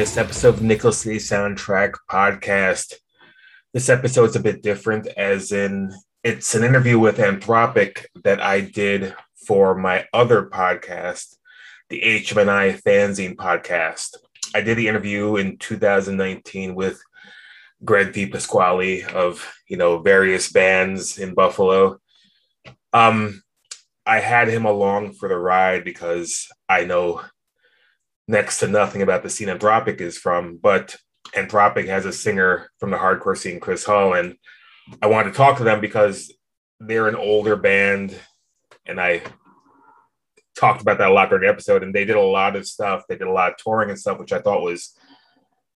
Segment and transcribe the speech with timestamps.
[0.00, 2.94] Latest episode of Nickel City Soundtrack Podcast.
[3.74, 5.92] This episode is a bit different, as in
[6.24, 9.14] it's an interview with Anthropic that I did
[9.46, 11.36] for my other podcast,
[11.90, 14.16] the HMNI Fanzine podcast.
[14.54, 16.98] I did the interview in 2019 with
[17.84, 21.98] Greg pasquale of you know various bands in Buffalo.
[22.94, 23.42] Um,
[24.06, 27.20] I had him along for the ride because I know
[28.30, 30.96] next to nothing about the scene Anthropic is from, but
[31.34, 34.36] Anthropic has a singer from the hardcore scene, Chris Hull, and
[35.02, 36.32] I wanted to talk to them because
[36.78, 38.16] they're an older band,
[38.86, 39.22] and I
[40.56, 41.82] talked about that a lot during the episode.
[41.82, 43.04] And they did a lot of stuff.
[43.08, 44.96] They did a lot of touring and stuff, which I thought was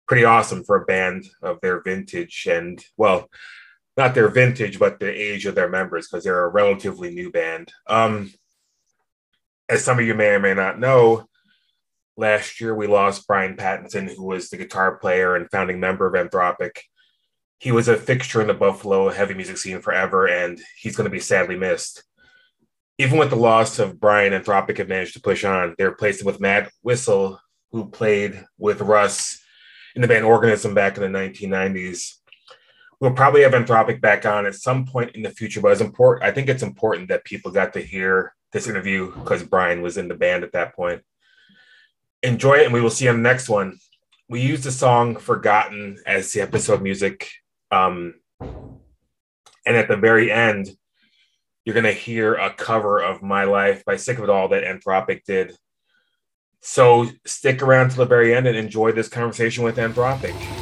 [0.07, 2.47] pretty awesome for a band of their vintage.
[2.49, 3.29] And well,
[3.95, 7.71] not their vintage, but the age of their members, because they're a relatively new band.
[7.87, 8.33] Um,
[9.69, 11.27] as some of you may or may not know,
[12.17, 16.13] last year we lost Brian Pattinson, who was the guitar player and founding member of
[16.13, 16.77] Anthropic.
[17.59, 21.11] He was a fixture in the Buffalo heavy music scene forever, and he's going to
[21.11, 22.03] be sadly missed.
[22.97, 25.75] Even with the loss of Brian, Anthropic have managed to push on.
[25.77, 27.39] They replaced him with Matt Whistle,
[27.71, 29.41] who played with Russ
[29.95, 32.15] in the band Organism back in the 1990s.
[32.99, 36.23] We'll probably have Anthropic back on at some point in the future, but it's important.
[36.23, 40.07] I think it's important that people got to hear this interview because Brian was in
[40.07, 41.01] the band at that point.
[42.23, 43.79] Enjoy it, and we will see you on the next one.
[44.29, 47.29] We used the song Forgotten as the episode music.
[47.71, 50.69] Um, and at the very end,
[51.65, 54.63] you're going to hear a cover of My Life by Sick of It All that
[54.63, 55.55] Anthropic did.
[56.61, 60.60] So stick around to the very end and enjoy this conversation with Anthropic.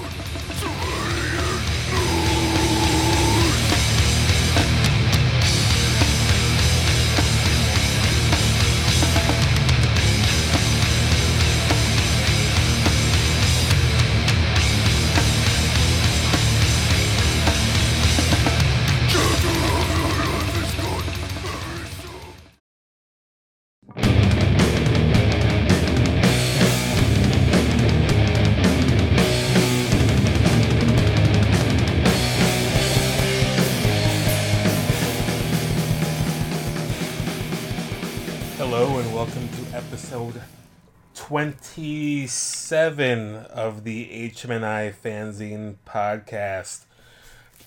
[41.80, 46.82] 27 of the HMNI Fanzine podcast.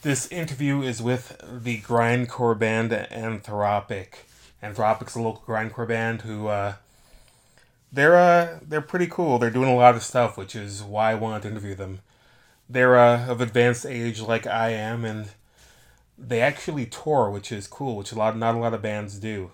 [0.03, 4.09] This interview is with the grindcore band Anthropic.
[4.63, 6.75] Anthropic's a local grindcore band who uh,
[7.91, 9.39] they're uh, they're pretty cool.
[9.39, 12.01] They're doing a lot of stuff, which is why I wanted to interview them.
[12.69, 15.31] They're uh, of advanced age like I am, and
[16.19, 19.53] they actually tour, which is cool, which a lot not a lot of bands do.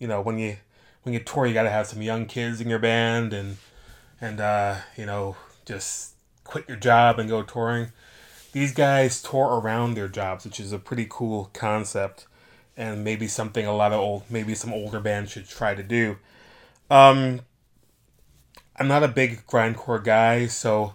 [0.00, 0.56] You know, when you
[1.04, 3.56] when you tour, you got to have some young kids in your band, and
[4.24, 5.36] and uh, you know
[5.66, 6.14] just
[6.44, 7.92] quit your job and go touring.
[8.52, 12.26] These guys tour around their jobs, which is a pretty cool concept,
[12.76, 16.16] and maybe something a lot of old, maybe some older bands should try to do.
[16.90, 17.40] Um,
[18.76, 20.94] I'm not a big grindcore guy, so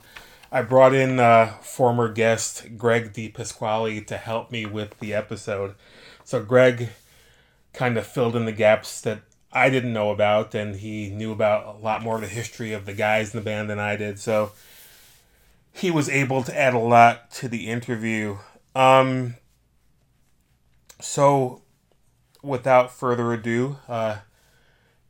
[0.51, 5.75] I brought in uh, former guest Greg DiPasquale to help me with the episode.
[6.23, 6.89] So Greg
[7.73, 9.19] kind of filled in the gaps that
[9.51, 12.85] I didn't know about, and he knew about a lot more of the history of
[12.85, 14.19] the guys in the band than I did.
[14.19, 14.51] So
[15.71, 18.37] he was able to add a lot to the interview.
[18.75, 19.35] Um,
[20.99, 21.63] so
[22.43, 24.17] without further ado, uh,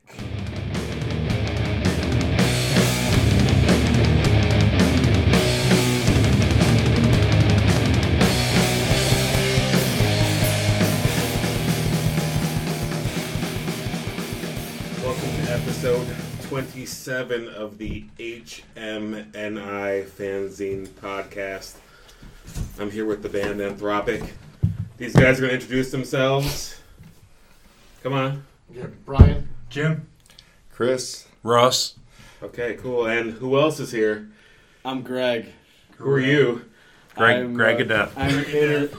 [15.07, 16.07] Welcome to episode
[16.49, 21.77] 27 of the HMNI Fanzine podcast.
[22.77, 24.29] I'm here with the band Anthropic.
[24.97, 26.81] These guys are going to introduce themselves.
[28.03, 28.43] Come on.
[28.69, 29.47] Yeah, Brian.
[29.69, 30.09] Jim.
[30.73, 31.25] Chris.
[31.41, 31.95] Russ.
[32.43, 33.05] Okay, cool.
[33.05, 34.27] And who else is here?
[34.83, 35.45] I'm Greg.
[35.99, 36.65] Who are you?
[37.15, 38.17] Greg- I'm, Greg uh, Adept.
[38.17, 38.89] I'm, inter-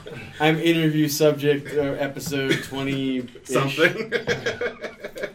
[0.41, 4.15] I'm interview subject uh, episode 20 Something.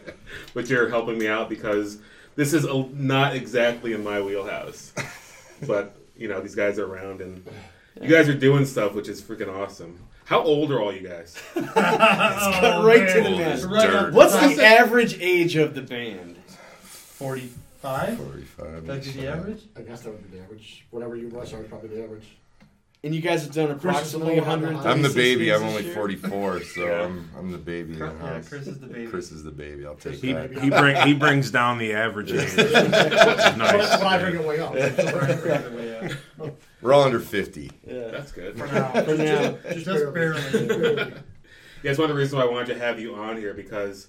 [0.54, 1.98] but you're helping me out because
[2.36, 4.92] this is a, not exactly in my wheelhouse.
[5.66, 7.44] but you know these guys are around and
[8.00, 9.98] you guys are doing stuff, which is freaking awesome.
[10.24, 11.36] How old are all you guys?
[11.54, 13.68] Let's cut oh, right to the man.
[13.68, 14.54] Right up What's top.
[14.54, 16.38] the average age of the band?
[16.80, 18.16] 45?
[18.16, 18.86] 45.
[18.86, 19.62] That'd be the average?
[19.76, 20.86] I guess that would be the average.
[20.90, 22.26] Whatever you was, are probably the average.
[23.04, 24.76] And you guys have done approximately Chris 100.
[24.86, 25.52] I'm the baby.
[25.52, 27.02] I'm only 44, so Yeah.
[27.04, 28.40] I'm I'm the baby in the Yeah.
[28.48, 29.06] Chris is the baby.
[29.06, 29.84] Chris is the baby.
[29.86, 30.50] I'll take He- that.
[30.56, 32.56] He bring he brings down the average age.
[32.56, 34.22] Which is But, but I nice.
[34.22, 36.56] bring it way up.
[36.80, 37.70] We're all under 50.
[37.86, 38.08] Yeah.
[38.08, 38.58] That's good.
[38.58, 38.90] For now.
[38.92, 39.56] For now.
[39.72, 40.40] Just, Just barely.
[41.82, 44.08] Yeah, it's one of the reasons why I wanted to have you on here because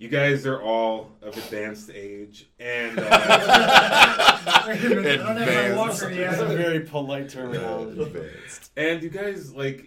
[0.00, 5.36] you guys are all of advanced age, and uh, Wait a minute, I don't have
[5.36, 6.02] my Advanced.
[6.02, 8.02] walker That's a very polite terminology.
[8.02, 8.72] Advanced.
[8.76, 9.86] and you guys like,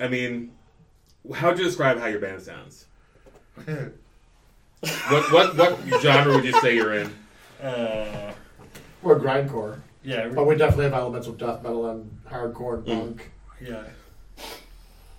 [0.00, 0.52] I mean,
[1.34, 2.86] how would you describe how your band sounds?
[5.10, 7.12] What what what genre would you say you're in?
[7.62, 8.32] Uh,
[9.00, 12.98] We're grindcore, yeah, but we definitely have elements of death metal and hardcore and Mm.
[13.00, 13.30] punk.
[13.60, 13.84] yeah.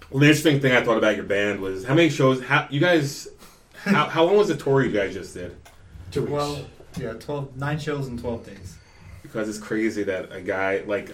[0.09, 2.41] Well, the interesting thing I thought about your band was how many shows.
[2.43, 3.29] How you guys?
[3.83, 5.55] How, how long was the tour you guys just did?
[6.11, 6.31] Two weeks.
[6.31, 6.65] Well,
[6.99, 8.77] yeah, 12, nine shows in 12 days.
[9.21, 11.09] Because it's crazy that a guy like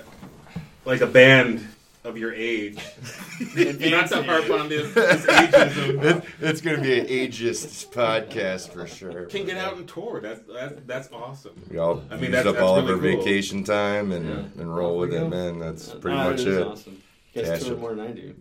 [0.85, 1.65] like a band
[2.03, 2.75] of your age,
[3.55, 8.71] not to harp on this, this ageism, It, it's going to be an ageist podcast
[8.73, 9.25] for sure.
[9.25, 10.19] can get out and tour.
[10.21, 11.61] That's that's that's awesome.
[11.69, 13.23] We all I mean, used that's- up that's all of really our cool.
[13.23, 14.61] vacation time and, Yeah.
[14.61, 15.59] and roll with Off it, man.
[15.59, 16.61] That's pretty Ah, much it.
[16.61, 17.01] Awesome.
[17.33, 17.79] You guys tour it.
[17.79, 18.35] more than I do.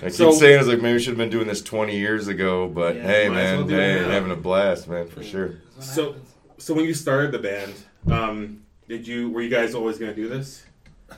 [0.00, 2.28] I keep So- saying it's like maybe we should have been doing this 20 years
[2.28, 3.02] ago, but Yeah.
[3.02, 4.10] hey, Might as well man, hey, now.
[4.10, 5.54] having a blast, man, for sure.
[5.80, 6.28] So- happens.
[6.58, 7.72] So when you started the band,
[8.08, 8.58] um,
[8.88, 10.62] did you were you guys always going to do this,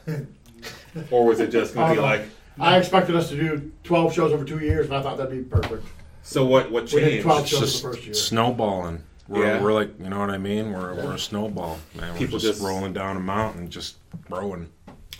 [1.11, 2.23] or was it just going to be like?
[2.59, 5.43] I expected us to do 12 shows over two years, and I thought that'd be
[5.43, 5.85] perfect.
[6.23, 7.23] So what what We did changed?
[7.25, 8.15] 12 It's shows just the first year.
[8.15, 9.03] snowballing.
[9.29, 9.63] We're, Yeah.
[9.63, 10.73] we're like, you know what I mean?
[10.73, 12.13] We're, we're a snowball, man.
[12.13, 13.97] We're People just, just- rolling down a mountain, just
[14.31, 14.69] growing.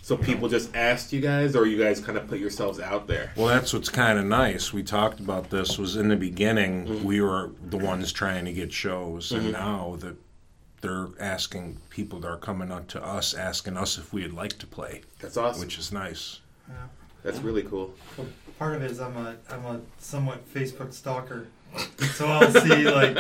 [0.05, 3.33] So people just asked you guys, or you guys kind of put yourselves out there?
[3.37, 4.71] Well, that's what's kind of nice.
[4.71, 5.79] We talked about this.
[5.79, 7.05] Was in the beginning, Mm-hmm.
[7.05, 10.17] we were the ones trying to get shows, and now that
[10.83, 14.67] they're asking people that are coming up to us, asking us if we'd like to
[14.67, 15.61] play, That's awesome.
[15.63, 16.41] which is nice.
[16.69, 16.75] Yeah.
[17.23, 17.95] That's really cool.
[18.59, 21.47] Part of it is I'm a I'm a somewhat Facebook stalker,
[22.13, 23.17] so I'll see like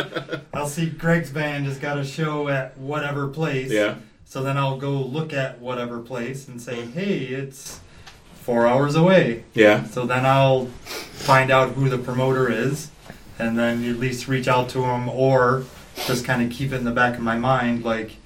[0.52, 3.70] I'll see Greg's band has got a show at whatever place.
[3.72, 3.94] Yeah.
[4.24, 7.80] So then I'll go look at whatever place and say, hey, it's
[8.40, 9.44] four hours away.
[9.54, 9.84] Yeah.
[9.84, 12.90] So then I'll find out who the promoter is,
[13.38, 15.64] and then at least reach out to him, or
[16.06, 18.16] just kind of keep it in the back of my mind, like,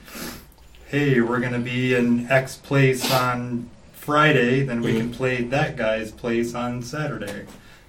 [0.87, 5.13] hey, we're gonna be in X place on Friday, then we can mm-hmm.
[5.13, 7.47] play that guy's place on Saturday,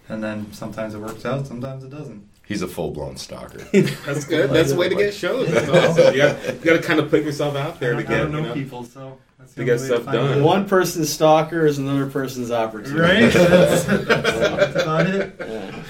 [0.07, 2.28] and then sometimes it works out, sometimes it doesn't.
[2.49, 3.59] He's a full blown stalker.
[3.71, 4.49] That's good.
[4.49, 5.51] That's the way to get shows.
[5.51, 5.69] That's
[5.99, 6.15] awesome.
[6.15, 8.23] You got, you got to kind of put yourself out there to don't, I get,
[8.23, 8.53] don't know, you know.
[8.55, 9.19] people, so
[9.55, 10.43] To get stuff find done.
[10.43, 12.99] One person's stalker is another person's opportunity.
[12.99, 13.31] Right?
[13.33, 15.35] that's, that's about it.
[15.39, 15.83] Yeah.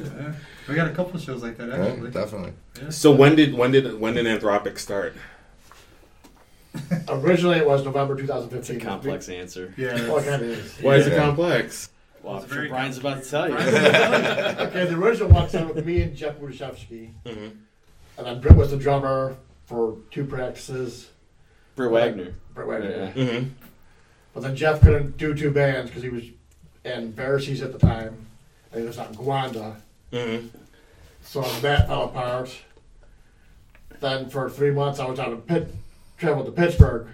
[0.00, 0.32] Yeah.
[0.68, 2.10] We got a couple shows like that Yeah, actually.
[2.12, 2.52] definitely.
[2.90, 5.14] So when did when did when did Anthropic start?
[7.08, 8.58] Originally, it was November 2015.
[8.60, 8.80] It's a 2015.
[8.80, 9.74] complex answer.
[9.76, 9.94] Yeah.
[10.08, 10.74] Well, it kind of is.
[10.80, 11.90] Why is it complex?
[12.24, 13.54] Well, I'm sure Brian's about to tell you.
[13.58, 17.48] Okay, the original one started with me and Jeff Wojciechowski, Mm-hmm.
[18.18, 21.10] and then Britt was the drummer for two practices.
[21.76, 22.32] Britt Wagner.
[22.54, 22.90] Britt Wagner.
[22.90, 23.12] Yeah.
[23.24, 23.48] Mm-hmm.
[24.32, 26.24] But then Jeff couldn't do two bands because he was
[26.84, 28.26] in Pharisees at the time,
[28.72, 29.76] and he was out in Gwanda.
[30.12, 30.48] Mm-hmm.
[31.22, 32.50] So that fell apart.
[34.00, 35.68] Then for three months, I was out in Pitt,
[36.18, 37.06] traveled to Pittsburgh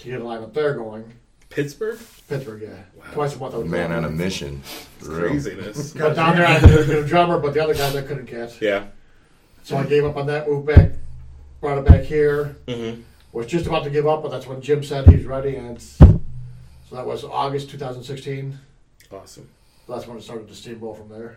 [0.00, 1.12] to get a lineup there going.
[1.54, 1.98] Pittsburgh?
[2.28, 3.54] Pittsburgh, yeah, twice a month.
[3.54, 4.60] I was Man down on a mission.
[4.98, 5.92] It's For craziness.
[5.92, 8.60] But down there, I couldn't get a drummer, but the other guys I couldn't get.
[8.60, 8.86] Yeah.
[9.62, 10.90] So I gave up on that, moved back,
[11.60, 12.56] brought it back here.
[12.66, 13.02] Mm-hmm.
[13.32, 16.20] Was just about to give up, but that's when Jim said he's ready, and so
[16.92, 18.58] that was August 2016.
[19.12, 19.48] Awesome.
[19.88, 21.36] That's when it started to steamroll from there.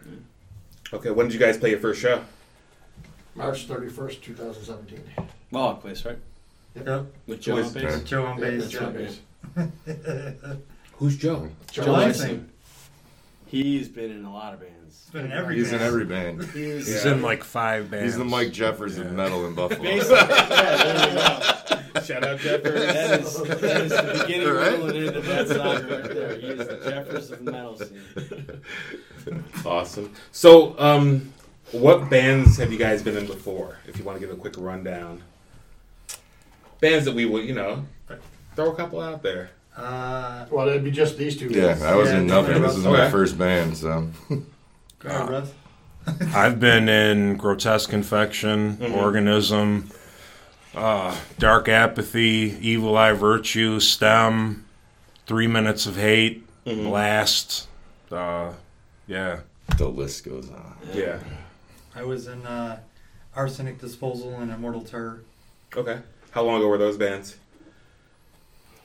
[0.93, 2.23] Okay, when did you guys play your first show?
[3.35, 4.99] March 31st, 2017.
[5.51, 6.17] Mohawk place, right?
[6.75, 7.05] Yep.
[7.27, 8.03] With Joe on bass.
[8.03, 8.61] Joe on bass.
[8.61, 8.85] that's Joe.
[8.85, 9.19] right, bass.
[10.93, 11.49] Who's Joe?
[11.71, 12.27] Joe Joe Lansing.
[12.27, 12.49] Lansing.
[13.47, 14.73] He's been in a lot of bands.
[14.87, 15.83] It's been in every He's in band.
[15.87, 16.43] every band.
[16.53, 17.13] He's, He's Yeah.
[17.13, 18.05] in like five bands.
[18.05, 19.89] He's the Mike Jeffers of metal in Buffalo.
[19.89, 21.83] Yeah, there.
[22.03, 22.73] Shout out Jeffers.
[22.93, 24.71] That is, that is the beginning, Right?
[24.71, 26.35] middle, and end of that song right there.
[26.37, 29.43] He is the Jeffers of the metal scene.
[29.65, 30.13] awesome.
[30.31, 31.33] So, um,
[31.71, 33.77] what bands have you guys been in before?
[33.87, 35.23] If you want to give a quick rundown.
[36.81, 37.85] Bands that we would, you know,
[38.57, 39.51] throw a couple out there.
[39.77, 41.47] Uh, Well, it'd be just these two.
[41.49, 42.59] Yeah, I was Yeah, in nothing.
[42.61, 45.53] This is my first band, so go ahead, Russ.
[46.33, 48.95] I've been in Grotesque Infection, Mhm.
[48.97, 49.91] Organism,
[50.73, 54.65] uh, Dark Apathy, Evil Eye Virtue, Stem,
[55.27, 57.67] Three Minutes of Hate, Blast.
[58.11, 58.53] Uh,
[59.05, 59.41] yeah.
[59.77, 60.77] The list goes on.
[60.93, 61.19] Yeah.
[61.95, 62.79] I was in uh,
[63.35, 65.21] Arsenic Disposal and Immortal Terror.
[65.75, 65.99] Okay.
[66.31, 67.35] How long ago were those bands?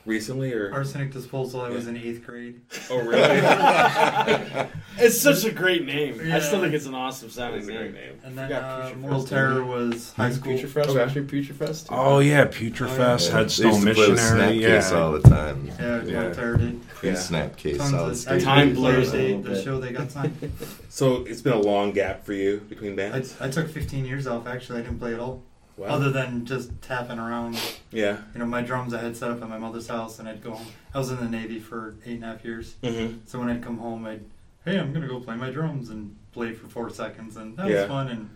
[0.04, 0.72] Recently or?
[0.74, 2.60] Arsenic Disposal, I was in eighth grade.
[2.90, 4.66] Oh, really?
[4.98, 6.20] It's such a great name.
[6.32, 7.92] I still think it's an awesome sounding name.
[7.92, 8.20] name.
[8.24, 10.52] And then Forgot uh, Mortal Terror didn't was high school.
[10.52, 11.00] Future Fest, Okay.
[11.00, 11.26] okay.
[11.26, 11.86] Future Fest.
[11.90, 13.38] Oh yeah, Putrid Oh, Fest, yeah.
[13.38, 14.58] Headstone to play with Missionary.
[14.58, 15.66] Snapcase all the time.
[15.66, 16.12] Yeah, Yeah.
[16.12, 16.80] Mortal Terror did.
[17.02, 17.12] Yeah.
[17.12, 18.42] Snapcase, Tons solid of, state.
[18.42, 20.52] Time blurs a day- little The show they got signed.
[20.90, 23.34] So it's been a long gap for you between I, bands.
[23.40, 24.46] I took 15 years off.
[24.46, 25.42] Actually, I didn't play at all,
[25.76, 25.86] Wow.
[25.88, 27.58] other than just tapping around.
[27.90, 28.18] yeah.
[28.34, 30.52] You know, my drums I had set up at my mother's house, and I'd go
[30.52, 30.66] home.
[30.94, 33.18] I was in the Navy for eight and a half years, Mm-hmm.
[33.26, 34.20] so when I'd come home, I'd,
[34.66, 37.80] hey, I'm gonna go play my drums and play for four seconds, and that Yeah.
[37.82, 38.28] was fun, and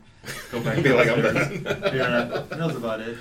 [0.51, 0.83] go back.
[0.83, 1.63] Be like I'm downstairs.
[1.63, 1.83] done.
[1.97, 3.17] yeah, that was about it.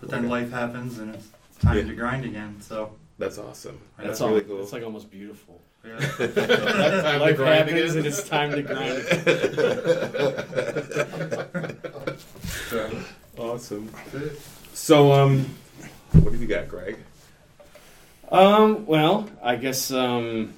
[0.00, 1.28] But then life happens, and it's
[1.60, 1.84] time Yeah.
[1.84, 2.60] to grind again.
[2.60, 3.78] So That's awesome.
[3.96, 4.28] That's That's all.
[4.30, 4.62] really cool.
[4.62, 5.60] It's like almost beautiful.
[5.84, 5.98] yeah.
[6.16, 9.02] Time to Life happens and it's time to grind.
[13.38, 13.90] awesome.
[14.74, 15.46] So, um,
[16.12, 16.98] what have you got, Greg?
[18.30, 20.54] Um, well, I guess um,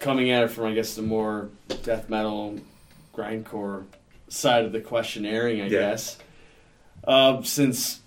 [0.00, 1.48] coming at it from I guess the more
[1.82, 2.58] death metal
[3.14, 3.84] grindcore
[4.28, 5.68] side of the questionnaring, I Yeah.
[5.70, 6.18] guess.
[7.04, 8.00] Uh, since,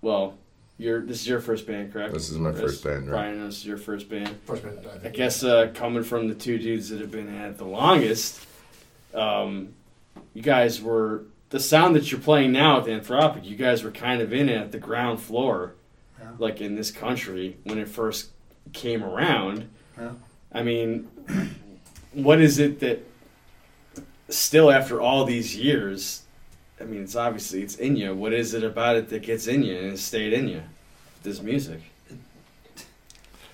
[0.00, 0.34] well,
[0.78, 2.14] your this is your first band, correct?
[2.14, 2.62] This is my Chris?
[2.62, 3.10] first band, right?
[3.10, 4.34] Brian, this is your first band.
[4.46, 7.50] First band, I I guess uh, coming from the two dudes that have been at
[7.50, 8.40] it the longest,
[9.12, 9.74] um,
[10.34, 13.44] you guys were the sound that you're playing now with Anthropic.
[13.44, 15.74] You guys were kind of in it at the ground floor,
[16.18, 16.30] Yeah.
[16.38, 18.30] like in this country when it first
[18.72, 19.68] came around.
[19.98, 20.12] Yeah.
[20.52, 21.08] I mean,
[22.12, 23.06] what is it that
[24.28, 26.22] still after all these years?
[26.80, 28.14] I mean, it's obviously it's in you.
[28.14, 30.62] What is it about it that gets in you and has stayed in you?
[31.22, 31.80] This music.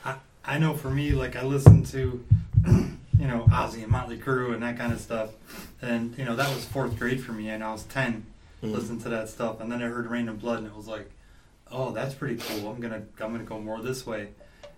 [0.05, 2.25] I, I know for me, like I listen to,
[3.19, 5.31] you know, Ozzy and Motley Crue and that kind of stuff,
[5.83, 8.25] and you know that was fourth grade for me, and I was 10
[8.63, 8.73] Mhm.
[8.75, 11.11] listening to that stuff, and then I heard Reign in Blood, and it was like,
[11.71, 12.71] oh, that's pretty cool.
[12.71, 14.29] I'm gonna I'm gonna go more this way,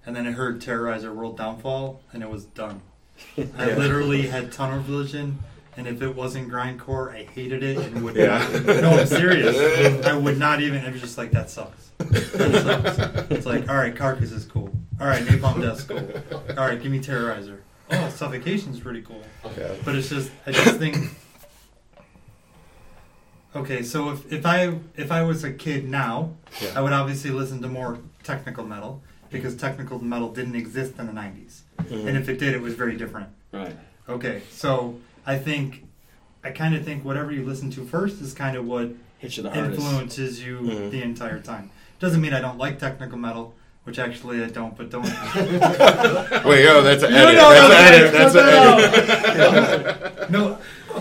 [0.07, 2.80] and then I heard Terrorizer World Downfall, and it was done.
[3.59, 5.38] I literally had tunnel vision,
[5.76, 8.38] and if it wasn't grindcore, I hated it and would Yeah.
[8.52, 8.66] not.
[8.66, 10.04] No, I'm serious.
[10.07, 10.85] I would not even.
[10.85, 11.90] I was just like, that sucks.
[11.99, 12.62] That
[12.97, 13.30] sucks.
[13.33, 14.73] It's like, all right, Carcass is cool.
[15.00, 15.99] All right, Napalm Death's cool.
[16.57, 17.59] All right, give me Terrorizer.
[17.90, 19.23] Oh, Suffocation's pretty cool.
[19.57, 19.73] Yeah.
[19.85, 20.97] But it's just, I just think.
[23.57, 26.73] Okay, so if, if I if I was a kid now, Yeah.
[26.76, 31.12] I would obviously listen to more technical metal because technical metal didn't exist in the
[31.12, 32.07] '90s, Mhm.
[32.09, 33.28] and if it did, it was very different.
[33.52, 33.75] Right.
[34.09, 35.87] Okay, so I think
[36.45, 39.42] I kind of think whatever you listen to first is kind of what Hit you
[39.42, 39.80] the hardest.
[39.80, 40.90] influences you Mhm.
[40.90, 41.71] the entire time.
[42.00, 43.54] Doesn't mean I don't like technical metal,
[43.88, 45.02] which actually I don't, but don't.
[46.45, 47.37] Wait, oh, that's an No, edit.
[47.37, 48.12] no, that's no, an edit.
[48.12, 49.87] no, That's no, an
[50.18, 50.30] edit.
[50.30, 50.59] no,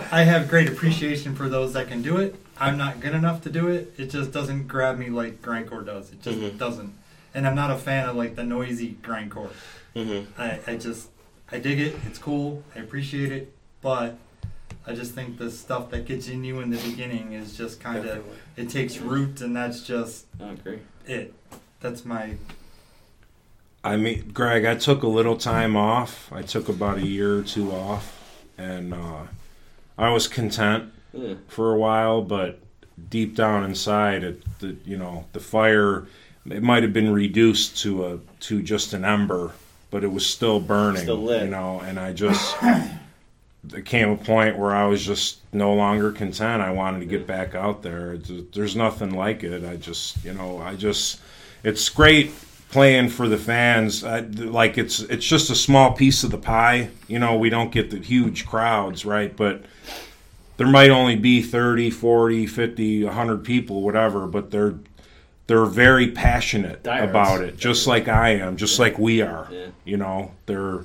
[0.09, 2.35] I have great appreciation for those that can do it.
[2.57, 3.93] I'm not good enough to do it.
[3.97, 6.11] It just doesn't grab me like grindcore does.
[6.13, 6.57] It just Mhm.
[6.57, 6.93] doesn't.
[7.35, 9.49] And I'm not a fan of like the noisy grindcore.
[9.93, 10.27] Mhm.
[10.37, 11.09] I, I just
[11.51, 11.93] I dig it.
[12.05, 12.63] It's cool.
[12.73, 14.17] I appreciate it, but
[14.85, 18.05] I just think the stuff that gets in you in the beginning is just kind
[18.05, 18.23] of
[18.55, 20.79] it takes root, and that's just I agree.
[21.05, 21.33] it.
[21.81, 22.35] That's my
[23.83, 26.31] I mean, Greg, I took a little time off.
[26.33, 28.19] I took about a year or two off,
[28.57, 29.23] and uh,
[29.97, 31.35] I was content Yeah.
[31.47, 32.21] for a while.
[32.21, 32.59] But
[33.09, 36.05] deep down inside, it, the you know, the fire,
[36.49, 39.51] it might have been reduced to a to just an ember,
[39.89, 41.03] but it was still burning.
[41.03, 41.43] Still lit.
[41.43, 42.55] You know, and I just
[43.63, 46.61] there came a point where I was just no longer content.
[46.61, 48.17] I wanted to get back out there.
[48.17, 49.63] There's nothing like it.
[49.65, 51.19] I just, you know, I just,
[51.63, 52.31] it's great
[52.69, 54.03] playing for the fans.
[54.03, 56.89] I, like it's, it's just a small piece of the pie.
[57.07, 59.35] You know, we don't get the huge crowds, right?
[59.35, 59.63] But
[60.57, 64.75] there might only be 30, 40, 50, 100 people, whatever, but they're,
[65.47, 67.09] they're very passionate Diehards.
[67.09, 69.47] about it, just like I am, just like we are.
[69.51, 69.67] Yeah.
[69.85, 70.83] You know, they're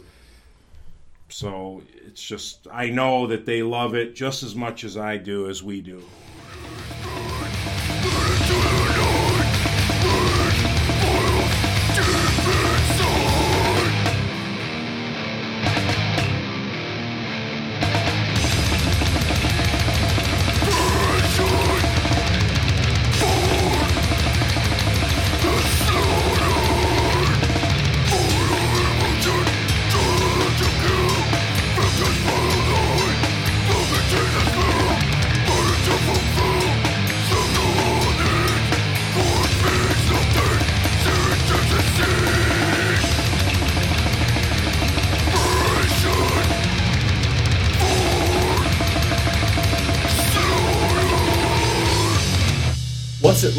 [1.33, 5.49] so it's just I know that they love it just as much as I do
[5.49, 6.03] as we do.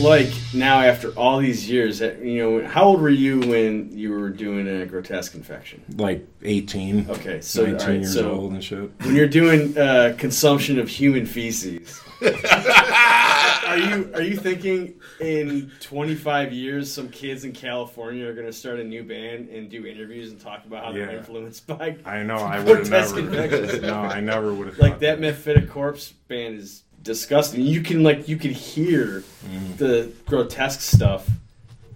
[0.03, 2.01] Like now after all these years?
[2.01, 5.83] You know, how old were you when you were doing a grotesque infection?
[5.95, 8.91] Like 18, Okay, so 19 all right, years so old and shit.
[9.01, 16.53] when you're doing uh, consumption of human feces, are you are you thinking in 25
[16.53, 20.31] years some kids in California are going to start a new band and do interviews
[20.31, 22.36] and talk about how they're influenced by I know.
[22.38, 23.81] I would have never.
[23.81, 24.79] No, I never would have.
[24.79, 27.62] like that Mephitic Corpse band is disgusting.
[27.62, 29.75] You can like you can hear mm-hmm.
[29.77, 31.29] the grotesque stuff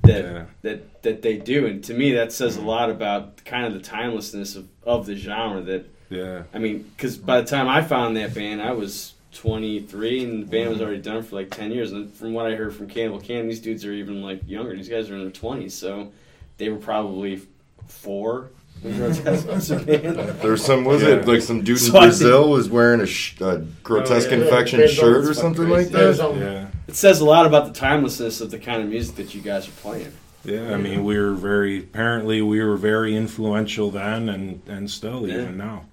[0.03, 0.45] that Yeah.
[0.61, 2.67] that that they do, and to me that says a mm-hmm.
[2.67, 5.61] lot about kind of the timelessness of, of the genre.
[5.61, 6.43] That Yeah.
[6.53, 10.47] I mean, because by the time I found that band, I was 23, and the
[10.47, 10.85] band was mm-hmm.
[10.85, 11.91] already done for like 10 years.
[11.91, 14.75] And from what I heard from Cannibal Can, these dudes are even like younger.
[14.75, 16.11] These guys are in their 20s, so
[16.57, 17.41] they were probably
[17.87, 18.49] four.
[18.81, 20.17] When Grotesque was band.
[20.41, 21.09] There's some was Yeah.
[21.09, 24.35] it like some dude in So I Brazil was wearing a, sh- a grotesque Oh,
[24.35, 24.43] yeah.
[24.43, 25.83] infection Yeah, shirt or it's something crazy.
[25.85, 26.29] like There's that.
[26.29, 26.67] um, Yeah.
[26.87, 29.67] It says a lot about the timelessness of the kind of music that you guys
[29.67, 30.11] are playing.
[30.45, 35.27] Yeah, I mean, we were very apparently we were very influential then, and and still
[35.27, 35.41] Yeah.
[35.41, 35.85] even now.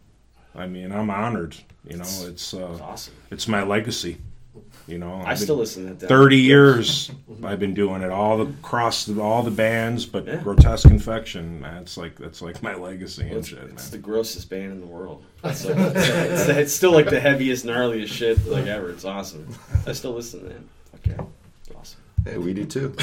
[0.54, 1.56] I mean, I'm honored.
[1.88, 3.14] You know, it's It's uh, awesome.
[3.32, 4.18] it's my legacy.
[4.86, 6.08] You know, I I've still listen to that.
[6.08, 7.10] thirty years.
[7.42, 10.36] I've been doing it all the across the, all the bands, but Yeah.
[10.42, 11.62] grotesque infection.
[11.62, 13.90] That's like that's like my legacy and It's, shit, it's man.
[13.92, 15.24] the grossest band in the world.
[15.44, 18.90] It's, like- it's, it's, it's still like the heaviest, gnarliest shit like ever.
[18.90, 19.46] It's awesome.
[19.86, 20.60] I still listen to that.
[20.96, 21.22] Okay,
[21.74, 22.00] awesome.
[22.26, 22.94] Yeah, we do too.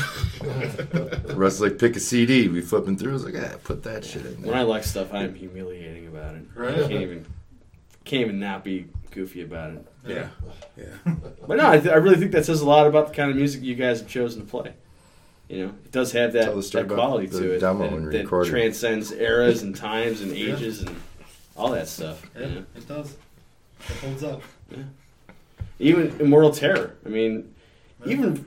[1.35, 2.47] Russ like pick a CD.
[2.47, 3.11] We flipping through.
[3.11, 4.53] I was like, ah, put that shit in When.
[4.55, 6.43] I like stuff, I am humiliating about it.
[6.55, 6.75] Right.
[6.75, 7.25] I can't even
[8.05, 9.87] can't even not be goofy about it.
[10.07, 10.27] Yeah,
[10.77, 10.85] yeah.
[11.47, 13.35] But no, I, th- I really think that says a lot about the kind of
[13.37, 14.73] music you guys have chosen to play.
[15.49, 18.05] You know, it does have that, the that quality the to it demo that, when
[18.05, 18.49] that recorded.
[18.51, 20.55] transcends eras and times and Yeah.
[20.55, 20.95] ages and
[21.57, 22.25] all that stuff.
[22.35, 22.65] Yeah, you know?
[22.75, 23.17] it does.
[23.89, 24.41] It holds up.
[24.71, 24.83] Yeah.
[25.79, 26.95] Even Immortal Terror.
[27.05, 27.53] I mean,
[28.05, 28.13] Yeah.
[28.13, 28.45] even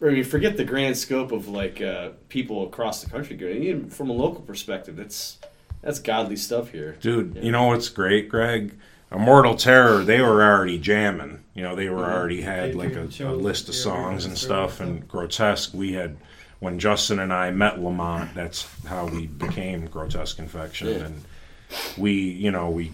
[0.00, 3.36] I mean, forget the grand scope of like uh, people across the country.
[3.68, 5.38] Even from a local perspective, that's
[5.82, 6.96] that's godly stuff here.
[7.00, 7.34] dude.
[7.36, 7.42] Yeah.
[7.42, 8.74] You know what's great, Greg?
[9.12, 10.04] Immortal Terror.
[10.04, 11.40] They were already jamming.
[11.54, 14.78] You know, they were already had They like a, a list of songs and stuff.
[14.80, 14.86] yeah.
[14.86, 15.72] And grotesque.
[15.74, 16.16] We had
[16.60, 18.34] when Justin and I met Lamont.
[18.34, 20.94] That's how we became Grotesque Infection, Yeah.
[21.06, 21.22] and
[21.96, 22.92] we, you know, we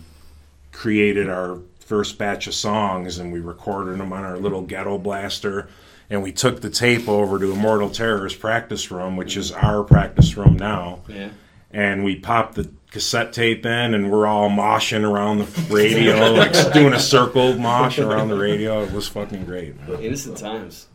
[0.72, 5.68] created our first batch of songs and we recorded them on our little ghetto blaster
[6.10, 10.36] and we took the tape over to Immortal Terror's practice room, which is our practice
[10.36, 11.28] room now, Yeah.
[11.74, 16.72] And we popped the cassette tape in and we're all moshing around the radio, like
[16.72, 18.82] doing a circle mosh around the radio.
[18.84, 20.00] It was fucking great, man.
[20.00, 20.86] Innocent times.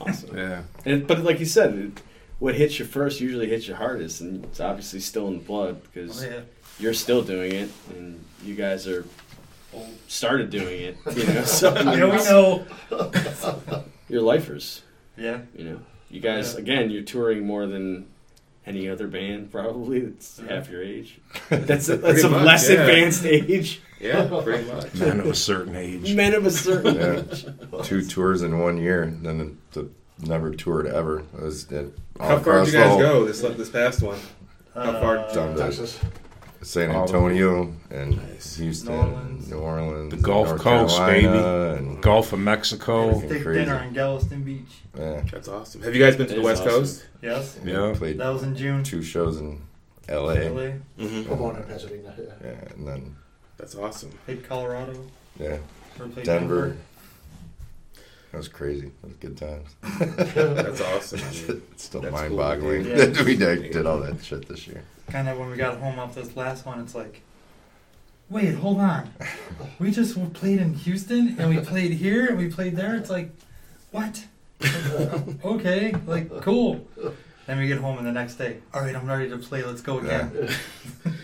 [0.00, 0.36] Awesome.
[0.36, 0.62] Yeah.
[0.86, 2.02] And, but like you said, it,
[2.38, 5.82] what hits you first usually hits you hardest, and it's obviously still in the blood
[5.82, 6.40] because Oh, yeah.
[6.78, 9.04] you're still doing it, and you guys are
[10.08, 10.96] started doing it.
[11.16, 12.64] You know, so I mean, Yeah, we it's- know.
[14.08, 14.82] you're lifers.
[15.16, 15.40] Yeah.
[15.54, 16.60] You know, you guys Yeah.
[16.60, 18.06] again, you're touring more than
[18.66, 20.00] any other band probably.
[20.00, 21.20] That's half your age.
[21.50, 22.80] That's a, that's Pretty a much, less yeah.
[22.80, 23.80] advanced age.
[24.02, 24.94] Yeah, pretty much.
[24.96, 26.12] Men of a certain age.
[26.12, 27.22] Men of a certain Yeah.
[27.32, 27.46] age.
[27.84, 29.82] Two tours in one year, and then the,
[30.18, 31.20] the never toured ever.
[31.20, 34.18] It was it, How far did you guys whole- go this this past one?
[34.74, 36.00] How far Uh, down to Texas.
[36.62, 38.56] San Antonio and Nice.
[38.56, 39.50] Houston, New Orleans.
[39.50, 43.18] New Orleans, The Gulf North Coast, Carolina, And, Gulf of Mexico.
[43.18, 44.80] Steak dinner on Galveston Beach.
[44.96, 45.82] yeah, That's awesome.
[45.82, 46.72] Have you guys been to That the West awesome.
[46.80, 47.06] Coast?
[47.20, 47.58] Yes.
[47.64, 47.92] Yeah.
[47.96, 48.84] played That was in June.
[48.84, 49.60] two shows in
[50.08, 50.34] L.A.
[50.48, 50.72] LA.
[50.98, 51.22] Mm-hmm.
[51.24, 52.14] Pomona, Pasadena.
[52.18, 52.24] Yeah.
[52.44, 53.16] Yeah, and then
[53.56, 54.10] That's awesome.
[54.26, 54.94] Played Colorado.
[55.38, 55.58] yeah,
[55.98, 56.76] Or played Denver.
[58.30, 58.90] That was crazy.
[59.02, 59.68] That was good times.
[60.34, 61.20] That's awesome.
[61.72, 63.14] It's still That's mind-boggling dude.
[63.14, 64.82] that we did, did all that shit this year.
[65.12, 67.20] Kind of when we got home off this last one, it's like,
[68.30, 69.10] wait, hold on.
[69.78, 72.94] We just played in Houston and we played here and we played there.
[72.96, 73.30] It's like,
[73.90, 74.24] what?
[75.44, 76.86] okay, like cool.
[77.46, 79.62] Then we get home and the next day, all right, I'm ready to play.
[79.64, 80.48] Let's go again.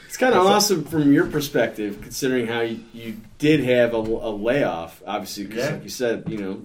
[0.06, 4.30] It's kind of awesome from your perspective, considering how you, you did have a, a
[4.32, 5.02] layoff.
[5.06, 5.72] Obviously, because Yeah.
[5.74, 6.62] like you said, you know,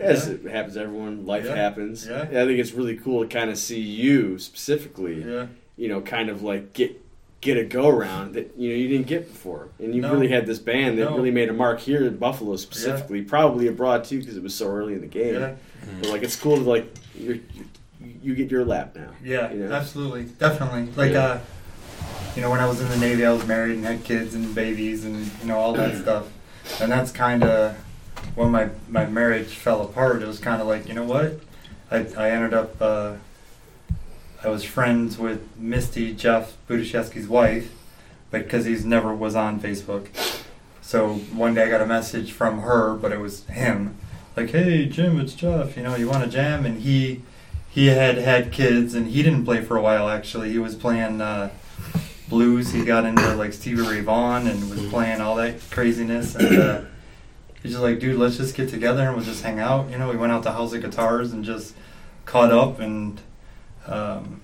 [0.00, 0.34] as Yeah.
[0.34, 1.54] it happens to everyone, life Yeah.
[1.54, 2.06] happens.
[2.06, 2.22] Yeah.
[2.22, 6.28] I think it's really cool to kind of see you specifically, Yeah, you know, kind
[6.28, 6.98] of like get
[7.40, 10.12] get a go around that you know you didn't get before, and you No.
[10.12, 11.16] really had this band that No.
[11.16, 14.68] really made a mark here in Buffalo specifically, probably abroad too because it was so
[14.68, 15.34] early in the game.
[15.34, 15.54] yeah,
[16.00, 16.86] But like it's cool to like
[17.18, 17.40] you
[18.22, 19.10] you get your lap now.
[19.22, 19.72] yeah, You know?
[19.74, 20.88] absolutely, definitely.
[20.96, 21.24] Like, Yeah.
[21.24, 21.38] uh,
[22.34, 24.54] you know, when I was in the Navy, I was married and had kids and
[24.54, 26.26] babies and you know all that stuff,
[26.80, 27.76] and that's kind of
[28.36, 30.22] when my my marriage fell apart.
[30.22, 31.40] It was kind of like, you know what?
[31.90, 32.80] I I ended up.
[32.80, 33.12] Uh,
[34.44, 37.70] I was friends with Misty, Jeff Budashevsky's wife,
[38.30, 40.08] but because he's never was on Facebook.
[40.80, 43.96] So one day I got a message from her, but it was him,
[44.36, 45.76] like, "Hey, Jim, it's Jeff.
[45.76, 47.22] You know, you want to jam?" And he
[47.70, 50.08] he had had kids, and he didn't play for a while.
[50.08, 51.50] Actually, he was playing uh,
[52.28, 52.72] blues.
[52.72, 56.34] He got into like Stevie Ray Vaughan and was playing all that craziness.
[56.34, 56.80] And uh,
[57.62, 60.10] he's just like, "Dude, let's just get together and we'll just hang out." You know,
[60.10, 61.74] we went out to House of Guitars and just
[62.24, 63.20] caught up and.
[63.86, 64.40] Um,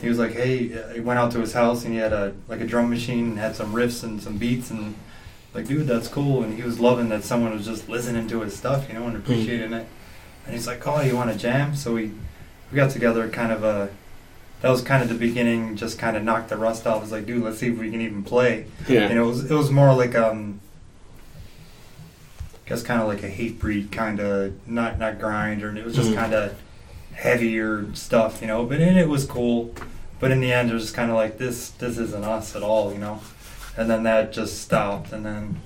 [0.00, 2.60] he was like, "Hey," he went out to his house and he had a like
[2.60, 4.94] a drum machine and had some riffs and some beats and
[5.54, 6.42] like, dude, that's cool.
[6.42, 9.16] And he was loving that someone was just listening to his stuff, you know, and
[9.16, 9.86] appreciating it.
[10.46, 12.10] And he's like, "Oh, you want to jam?" So we
[12.70, 13.90] we got together, kind of a
[14.62, 15.76] that was kind of the beginning.
[15.76, 17.02] Just kind of knocked the rust off.
[17.02, 18.66] Was like, dude, let's see if we can even play.
[18.88, 19.02] Yeah.
[19.02, 20.60] And it was it was more like um,
[22.66, 25.94] I guess kind of like a Hatebreed kind of not not grind, or it was
[25.94, 26.14] just Mhm.
[26.16, 26.54] kind of
[27.14, 28.64] heavier stuff, you know.
[28.64, 29.74] But and it was cool.
[30.20, 32.92] But in the end, it was kind of like this this isn't us at all,
[32.92, 33.20] you know.
[33.76, 35.60] And then that just stopped, and then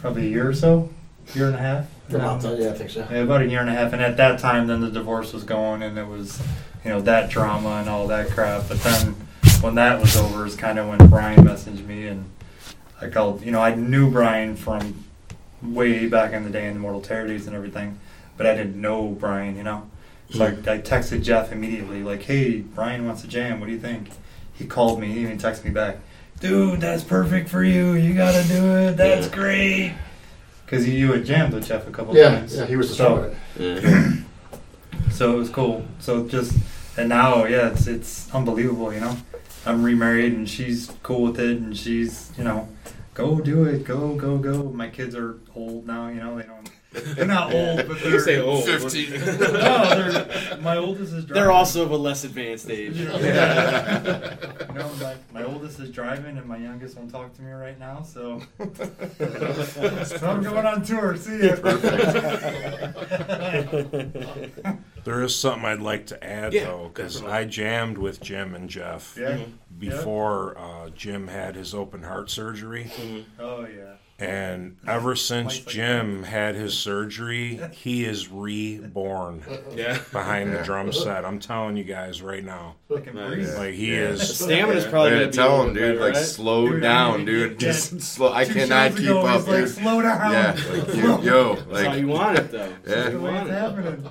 [0.00, 0.90] probably a year or so,
[1.34, 1.86] year and a half.
[2.08, 3.06] About um, that, yeah, I think so.
[3.10, 5.44] Yeah, about a year and a half, and at that time, then the divorce was
[5.44, 6.40] going, and it was,
[6.84, 8.68] you know, that drama and all that crap.
[8.68, 9.14] But then,
[9.60, 12.24] when that was over, is kind of when Brian messaged me, and
[13.00, 13.42] I called.
[13.42, 15.04] You know, I knew Brian from
[15.62, 17.98] way back in the day in the Mortal Terror and everything,
[18.36, 19.56] but I didn't know Brian.
[19.56, 19.88] You know,
[20.32, 23.60] so I, I texted Jeff immediately, like, "Hey, Brian wants to jam.
[23.60, 24.10] What do you think?"
[24.54, 25.08] He called me.
[25.12, 25.98] He even texted me back,
[26.40, 27.92] "Dude, that's perfect for you.
[27.94, 28.96] You gotta do it.
[28.96, 29.94] That's great."
[30.64, 32.56] Because you had jammed with Jeff a couple Yeah, times.
[32.56, 34.12] yeah, he was the So- so, Yeah.
[35.10, 35.84] so it was cool.
[36.00, 36.56] So just
[36.96, 38.92] and now, yeah, it's it's unbelievable.
[38.92, 39.16] You know,
[39.66, 42.68] I'm remarried and she's cool with it, and she's you know,
[43.14, 44.64] go do it, go go go.
[44.64, 46.08] My kids are old now.
[46.08, 46.70] You know, they don't.
[46.92, 48.64] They're not old, but they're You say old.
[48.64, 49.10] Fifteen.
[49.20, 51.34] no, they're, my oldest is driving.
[51.34, 52.96] They're also of a less advanced age.
[52.96, 54.36] Yeah.
[54.68, 57.78] you know, my, my oldest is driving, and my youngest won't talk to me right
[57.78, 58.02] now.
[58.02, 61.16] So, so I'm going on tour.
[61.16, 61.56] See ya.
[65.04, 67.22] There is something I'd like to add Yeah, though, because.
[67.22, 69.38] I jammed with Jim and Jeff yeah.
[69.78, 72.90] before uh, Jim had his open heart surgery,
[73.38, 73.94] Oh yeah.
[74.18, 79.42] And ever since Jim had his surgery, he is reborn
[79.74, 79.98] Yeah.
[80.12, 81.24] behind the drum set.
[81.24, 83.56] I'm telling you guys right now, Nice.
[83.58, 84.08] like he Yeah.
[84.10, 84.38] is.
[84.38, 85.82] Stamina's probably Yeah, gonna tell him, dude.
[85.96, 86.24] better, Like, right?
[86.24, 87.58] slow Dude, I down, mean, dude.
[87.58, 88.32] Just slow.
[88.32, 89.68] I cannot keep up, like, dude.
[89.70, 90.32] Slow down.
[90.32, 92.58] Yeah, like, yo, yo, That's how you want it, though.
[92.58, 92.68] Yeah.
[92.84, 94.08] That's the way it's happening.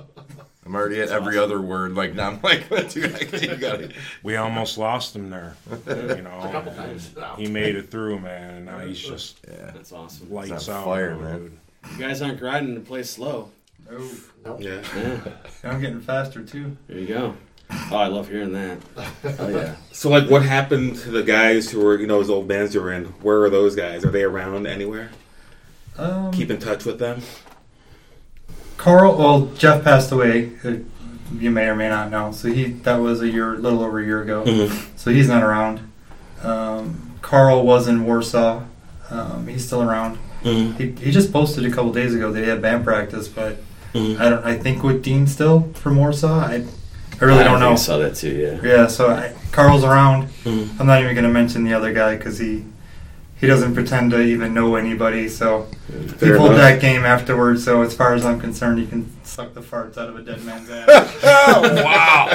[0.72, 1.94] I'm already at every other word.
[1.94, 3.90] Like now, I'm like, dude, I you gotta.
[4.22, 5.54] We almost lost him there,
[5.86, 6.38] you know.
[6.40, 7.10] a couple times.
[7.36, 9.70] He made it through, man, and now he's just Yeah.
[9.74, 10.32] That's awesome.
[10.32, 11.22] lights It's on out, fire, dude.
[11.22, 11.60] man.
[11.92, 13.50] You guys aren't grinding to play slow.
[13.90, 14.10] Oh,
[14.58, 14.80] Yeah.
[14.96, 15.20] Yeah.
[15.62, 16.74] I'm getting faster too.
[16.86, 17.34] There you go.
[17.90, 18.78] Oh, I love hearing that.
[19.38, 19.76] Oh yeah.
[19.92, 22.80] So, like, what happened to the guys who were, you know, those old bands you
[22.80, 23.04] were in?
[23.20, 24.06] Where are those guys?
[24.06, 25.10] Are they around anywhere?
[25.98, 27.20] Um, Keep in touch with them?
[28.82, 29.16] Carl.
[29.16, 30.50] Well, Jeff passed away.
[30.64, 30.74] uh,
[31.38, 32.32] You may or may not know.
[32.32, 34.42] So he that was a year, little over a year ago.
[34.44, 34.96] Mm-hmm.
[34.96, 35.80] So he's not around.
[36.42, 38.62] Um, Carl was in Warsaw.
[39.10, 40.18] Um, he's still around.
[40.42, 40.72] Mm-hmm.
[40.78, 43.58] He, he just posted a couple days ago that he had band practice, but
[43.94, 44.18] Mhm.
[44.18, 44.44] I don't.
[44.44, 46.40] I think with Dean still from Warsaw.
[46.40, 46.64] I
[47.20, 47.72] I really don't know.
[47.72, 48.30] I saw that too.
[48.34, 48.58] Yeah.
[48.68, 50.28] Yeah, so I, Carl's around.
[50.44, 50.80] Mhm.
[50.80, 52.64] I'm not even going to mention the other guy because he
[53.42, 55.28] he doesn't pretend to even know anybody.
[55.28, 56.60] So he Fair pulled enough.
[56.60, 57.64] that game afterwards.
[57.64, 60.42] So as far as I'm concerned, you can suck the farts out of a dead
[60.44, 60.88] man's ass.
[61.24, 62.28] Oh wow!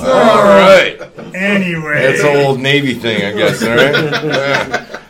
[0.00, 0.98] All right,
[1.34, 3.62] anyway, that's an old Navy thing, I guess.
[3.62, 4.98] All right.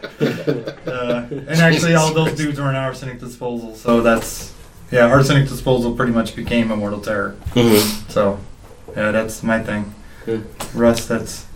[0.86, 3.74] Uh, and actually, all those dudes were in arsenic disposal.
[3.74, 4.52] So that's
[4.92, 7.34] yeah, arsenic disposal pretty much became Immortal Terror.
[7.54, 8.08] Mhm.
[8.10, 8.38] So
[8.94, 9.94] yeah, that's my thing.
[10.26, 10.38] Yeah.
[10.74, 11.46] Russ, that's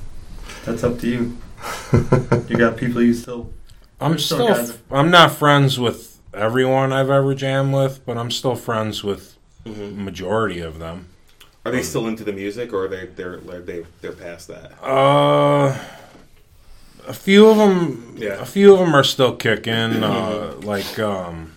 [0.65, 1.37] that's up to you.
[2.49, 3.53] You got people you still.
[4.01, 8.17] I'm There's still still, guys- I'm not friends with everyone I've ever jammed with, but
[8.19, 9.97] I'm still friends with Mhm.
[9.97, 11.07] majority of them.
[11.65, 14.73] Are they still into the music, or are they they're they they're past that?
[14.83, 15.77] Uh,
[17.09, 18.41] a few of them, Yeah.
[18.41, 20.05] a few of them are still kicking.
[20.05, 21.53] Uh, like um,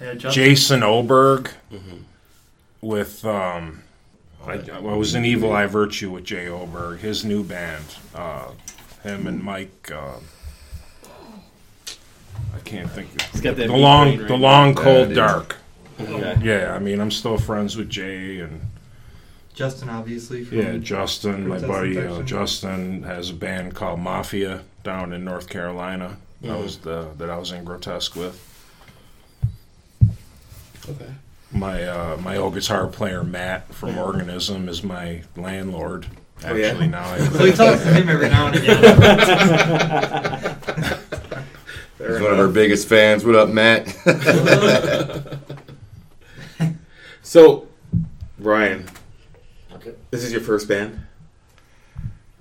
[0.00, 2.02] Yeah, Jason Oberg Mhm.
[2.82, 3.82] with um,
[4.46, 7.84] I, I was in Evil Eye Virtue with Jay Oberg, his new band.
[8.14, 8.48] Uh,
[9.02, 9.90] him and Mike.
[9.90, 10.20] Uh, I
[12.64, 13.08] can't think.
[13.32, 14.42] He's got that the beat long, brain right the now.
[14.42, 15.16] long, Yeah, cold dude.
[15.16, 15.56] dark.
[16.00, 16.36] Okay.
[16.42, 18.60] Yeah, I mean, I'm still friends with Jay and
[19.54, 20.44] Justin, obviously.
[20.44, 22.26] From, yeah, Justin, my Princess buddy uh, Infection.
[22.26, 26.16] Justin has a band called Mafia down in North Carolina.
[26.42, 26.62] That Mhm.
[26.64, 28.40] was the that I was in Grotesque with.
[30.88, 31.12] Okay.
[31.52, 36.06] My uh, my old guitar player Matt from Organism is my landlord.
[36.44, 36.66] Oh, yeah?
[36.68, 38.80] Actually, now I So he talks to him every now and again.
[42.04, 43.24] Fair He's one of our biggest fans.
[43.24, 43.86] What up, Matt?
[47.26, 47.66] So,
[48.38, 48.84] Ryan,
[49.74, 49.92] Okay.
[50.10, 51.00] this is your first band.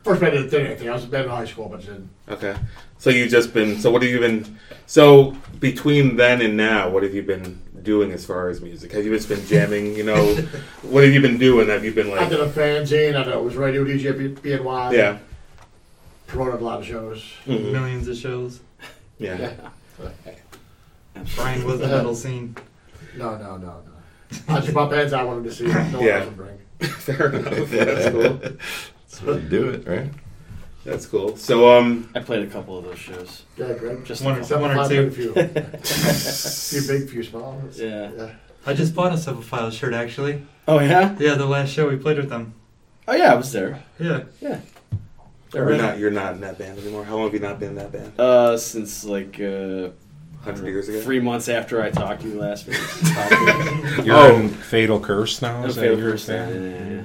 [0.04, 0.90] First band didn't did anything.
[0.90, 2.10] I was a band in high school, but didn't.
[2.28, 2.54] Okay.
[2.98, 3.80] So you've just been.
[3.80, 4.60] So what have you been?
[4.88, 8.92] So between then and now, what have you been doing as far as music?
[8.92, 9.96] Have you just been jamming?
[9.96, 10.36] You know,
[10.82, 11.70] what have you been doing?
[11.70, 12.20] Have you been like?
[12.20, 13.16] I did a fanzine.
[13.16, 14.92] I was radio DJ at B- BNY.
[14.94, 15.18] Yeah.
[16.28, 17.24] Promoted a lot of shows.
[17.46, 17.72] Mhm.
[17.72, 18.60] Millions of shows.
[19.18, 19.54] Yeah.
[20.04, 20.12] Yeah.
[21.36, 22.56] Brian was the metal scene.
[23.16, 24.56] No, no, no, no.
[24.56, 25.68] I just bought bands I wanted to see.
[25.68, 26.18] No one Yeah.
[26.20, 26.58] else would bring.
[26.90, 27.70] Fair enough.
[27.70, 28.34] That's cool.
[28.34, 30.10] That's how you do it, right?
[30.84, 31.38] That's cool.
[31.38, 33.44] So um, I played a couple of those shows.
[33.56, 34.04] Yeah, Greg.
[34.04, 34.62] Just One or- a couple.
[34.62, 35.12] one or Five, two.
[35.12, 35.34] Few.
[36.84, 37.62] few big, few small.
[37.76, 38.12] Yeah.
[38.18, 38.30] Yeah.
[38.66, 40.46] I just bought a Civil File shirt actually.
[40.68, 41.16] Oh yeah.
[41.20, 42.54] Yeah, the last show we played with them.
[43.08, 43.84] Oh yeah, I was there.
[44.00, 44.24] Yeah.
[44.42, 44.60] Yeah.
[45.54, 47.04] You're not you're not in that band anymore.
[47.04, 48.20] How long have you not been in that band?
[48.20, 49.90] Uh, since like uh,
[50.42, 51.00] Hundred years ago.
[51.02, 52.78] three months after I talked to you last week.
[54.06, 54.36] You're Oh.
[54.36, 55.64] in Fatal Curse now.
[55.66, 57.02] Is Fatal your Curse, yeah, yeah, yeah.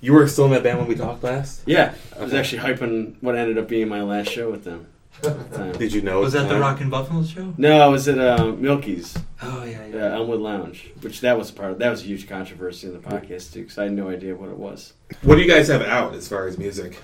[0.00, 1.62] You were still in that band when we talked last.
[1.66, 4.86] yeah, I was actually hyping what ended up being my last show with them.
[5.24, 5.78] at.
[5.78, 6.20] Did you know?
[6.20, 6.60] Was at that the?
[6.60, 7.52] Rock and Buffalo show?
[7.56, 10.06] No, I was at uh, Milky's, Oh yeah, yeah.
[10.06, 11.72] uh, Elmwood Lounge, which that was part.
[11.72, 14.34] Of, that was a huge controversy in the podcast too, because I had no idea
[14.36, 14.94] what it was.
[15.22, 17.00] What do you guys have out as far as music?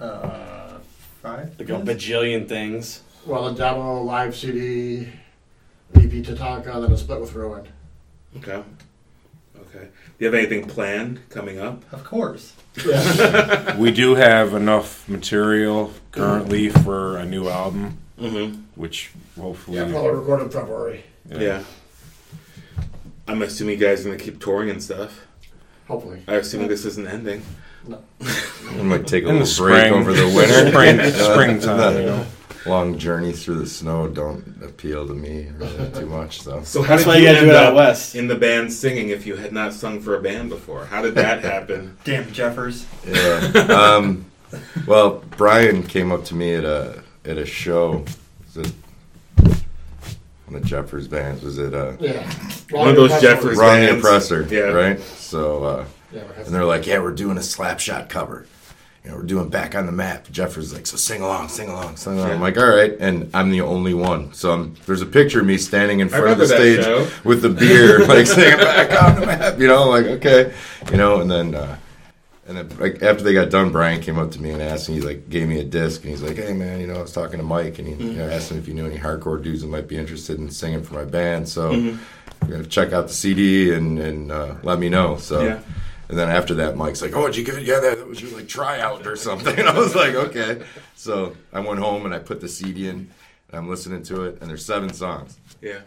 [0.00, 0.78] Uh,
[1.22, 1.58] five.
[1.58, 3.02] Like a bajillion things.
[3.26, 5.08] Well, a demo, live CD,
[5.94, 7.66] EP Tatanka, then a split with Ruin.
[8.36, 8.62] Okay.
[9.56, 9.84] Okay.
[9.84, 11.82] Do you have anything planned coming up?
[11.92, 12.52] Of course.
[12.84, 13.76] Yeah.
[13.78, 18.60] We do have enough material currently for a new album, Mm-hmm.
[18.76, 19.78] which hopefully.
[19.78, 21.04] yeah, probably recorded in February.
[21.28, 21.64] Yeah.
[23.26, 25.26] I'm assuming you guys are gonna keep touring and stuff.
[25.88, 26.22] Hopefully.
[26.28, 27.42] I assume this isn't ending.
[27.90, 29.92] I might take a In the little break spring.
[29.94, 30.68] over the winter.
[30.70, 31.12] Spring-
[31.60, 32.26] springtime, the you know.
[32.66, 36.62] Long journeys through the snow don't appeal to me really too much, though.
[36.62, 38.14] So how That's did why you you gotta do end it out up west.
[38.14, 40.86] in the band singing if you had not sung for a band before?
[40.86, 41.96] How did that happen?
[42.04, 42.86] Damn Jeffers.
[43.06, 43.52] Yeah.
[43.68, 44.24] Um,
[44.86, 48.02] well, Brian came up to me at a at a show.
[48.54, 48.72] Was it
[50.46, 51.42] one of Jeffers' bands?
[51.42, 52.22] Was it uh, Yeah.
[52.70, 54.04] One of those Jeffers- Ron the bands.
[54.04, 54.42] Oppressor?
[54.50, 54.60] Yeah.
[54.72, 55.00] Right.
[55.00, 55.84] So, uh,
[56.14, 58.46] Yeah, and they're like, "Yeah, we're doing a Slapshot cover.
[59.04, 61.96] You know, we're doing back on the map." Jeffers like, "So sing along, sing along,
[61.96, 64.32] sing along." I'm like, "All right," and I'm the only one.
[64.32, 67.08] So I'm, there's a picture of me standing in front of the stage show.
[67.24, 69.58] with the beer, like singing back on the map.
[69.58, 70.52] You know, like okay,
[70.90, 71.54] you know, and then.
[71.54, 71.76] Uh,
[72.46, 74.96] and then, like after they got done, Brian came up to me and asked me,
[74.96, 77.10] he like gave me a disc, and he's like, "Hey man, you know, I was
[77.10, 79.62] talking to Mike, and he you know, asked him if he knew any hardcore dudes
[79.62, 81.48] that might be interested in singing for my band.
[81.48, 82.64] So Mm-hmm.
[82.64, 85.60] check out the CD and and uh, let me know." So, Yeah.
[86.08, 87.64] And then after that, Mike's like, "Oh, did you give it?
[87.64, 90.62] Yeah, that, was your like tryout or something." And I was like, "Okay."
[90.94, 93.10] So I went home and I put the CD in, and
[93.52, 95.80] I'm listening to it, and there's seven songs, Yeah.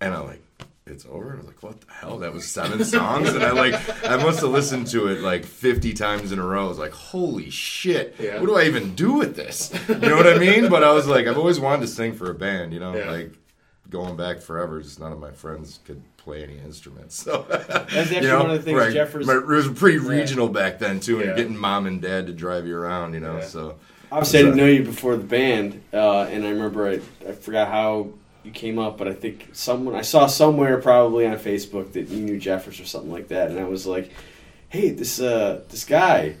[0.00, 0.40] and I'm like.
[0.86, 1.32] It's over.
[1.32, 2.18] I was like, "What the hell?
[2.18, 3.74] That was seven songs." And I like,
[4.06, 6.66] I must have listened to it like fifty times in a row.
[6.66, 8.16] I was like, "Holy shit!
[8.20, 8.38] Yeah.
[8.38, 10.68] What do I even do with this?" You know what I mean?
[10.68, 12.74] But I was like, I've always wanted to sing for a band.
[12.74, 13.10] You know, Yeah.
[13.10, 13.32] like
[13.88, 14.82] going back forever.
[14.82, 17.14] Just none of my friends could play any instruments.
[17.22, 20.08] So That's actually one of the things Jeffers- it was pretty Yeah.
[20.10, 21.36] regional back then too, and Yeah.
[21.36, 23.14] getting mom and dad to drive you around.
[23.14, 23.44] You know, Yeah.
[23.46, 23.74] so
[24.10, 27.68] Obviously, I didn't know you before the band, uh, and I remember I, I forgot
[27.68, 28.08] how
[28.44, 32.20] you came up, but I think someone I saw somewhere probably on Facebook that you
[32.20, 34.10] knew Jeffers or something like that, and I was like,
[34.68, 36.34] "Hey, this uh, this guy,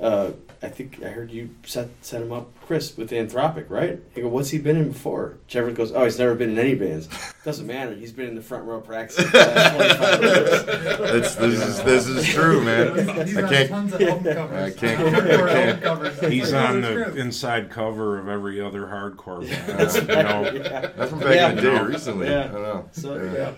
[0.00, 0.30] uh,
[0.62, 4.28] I think I heard you set set him up, Chris, with Anthropic, right?" I go,
[4.28, 7.08] "What's he been in before?" Jeffers goes, "Oh, he's never been in any bands.
[7.44, 7.94] Doesn't matter.
[7.94, 12.62] He's been in the front row practicing for 25 years." This is this is true,
[12.62, 12.94] man.
[13.26, 13.68] He's I on can't.
[13.70, 14.74] tons of album covers.
[14.74, 17.14] I can't- I can't- He's on the true.
[17.20, 19.66] inside cover of every other hardcore band.
[19.78, 20.80] That's you know, right, yeah.
[20.94, 21.48] That's from back Yeah.
[21.50, 22.28] in the day, recently.
[22.28, 22.44] Yeah.
[22.44, 22.88] I don't know.
[22.92, 23.32] So Yeah.
[23.32, 23.52] yeah,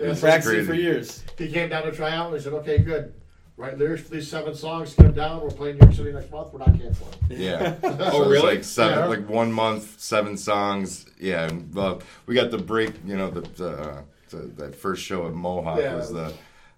[0.00, 0.14] Yeah.
[0.20, 0.66] practicing crazy.
[0.66, 1.24] for years.
[1.36, 3.12] He came down to try out and they said, okay, good.
[3.60, 5.42] Write lyrics for these seven songs, get them down.
[5.42, 6.50] We're playing New York City next month.
[6.50, 7.10] We're not canceling.
[7.28, 7.74] Yeah.
[7.82, 8.54] Oh, So it's really?
[8.56, 9.04] Like seven, Yeah.
[9.04, 11.04] like one month, seven songs.
[11.20, 12.94] Yeah, and uh, we got the break.
[13.04, 15.94] You know, the, the, uh, the that first show at Mohawk Yeah.
[15.94, 16.32] was the,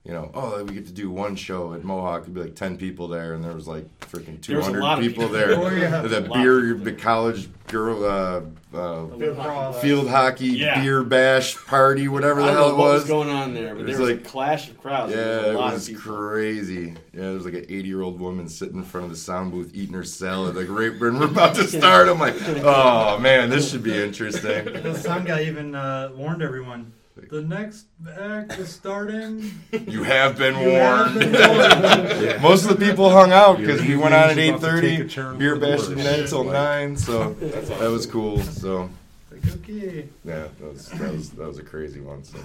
[0.04, 2.22] you know, oh, we get to do one show at Mohawk.
[2.22, 4.70] It'd be like ten people there, and there was like freaking 200 There was a
[4.70, 5.38] hundred lot of people people.
[5.38, 5.56] there.
[5.62, 6.00] Oh, yeah.
[6.02, 8.40] The beer, the college girl, uh,
[8.76, 10.80] uh, Field hockey field hockey Yeah.
[10.82, 13.10] beer bash party, whatever I the hell know it what was was.
[13.10, 15.12] going on there, but It there was was like- a clash of crowds.
[15.12, 16.94] There was Yeah, a it was of crazy.
[17.14, 19.52] Yeah, there was like an 80 year old woman sitting in front of the sound
[19.52, 22.08] booth eating her salad, like right when we're about to start.
[22.08, 22.34] I'm like,
[22.64, 24.64] oh man, this should be interesting.
[24.64, 26.92] The sound guy even uh, warned everyone.
[27.14, 27.86] The next
[28.18, 29.50] act is starting.
[29.86, 31.30] You have been You have warned.
[31.30, 32.42] been warned.
[32.42, 34.80] Most of the people hung out because we went on at evening's eight about to
[34.80, 35.08] take a thirty.
[35.08, 36.04] turn Beer for the bashing worse.
[36.04, 38.12] then until Like- nine, so That's that was awesome.
[38.12, 38.40] cool.
[38.40, 38.90] So
[39.30, 40.08] Like, okay.
[40.24, 42.24] yeah, that was that was that was a crazy one.
[42.24, 42.38] So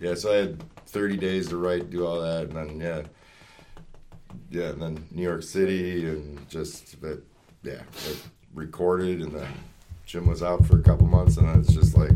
[0.00, 3.02] yeah, so I had thirty days to write, do all that, and then yeah,
[4.50, 7.18] yeah, and then New York City, and just but
[7.62, 8.14] yeah, I
[8.54, 9.48] recorded, and then
[10.06, 12.12] Jim was out for a couple months, and then it's just like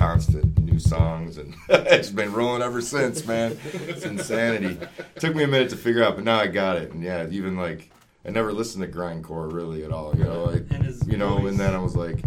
[0.00, 3.58] constant new songs, and it's been rolling ever since, man.
[3.86, 4.78] It's insanity.
[5.16, 7.58] took me a minute to figure out, but now I got it, and yeah, even
[7.58, 7.90] like
[8.24, 10.64] I never listened to grindcore really at all, you know, like
[11.06, 11.50] you know, voice.
[11.50, 12.18] and then I was like,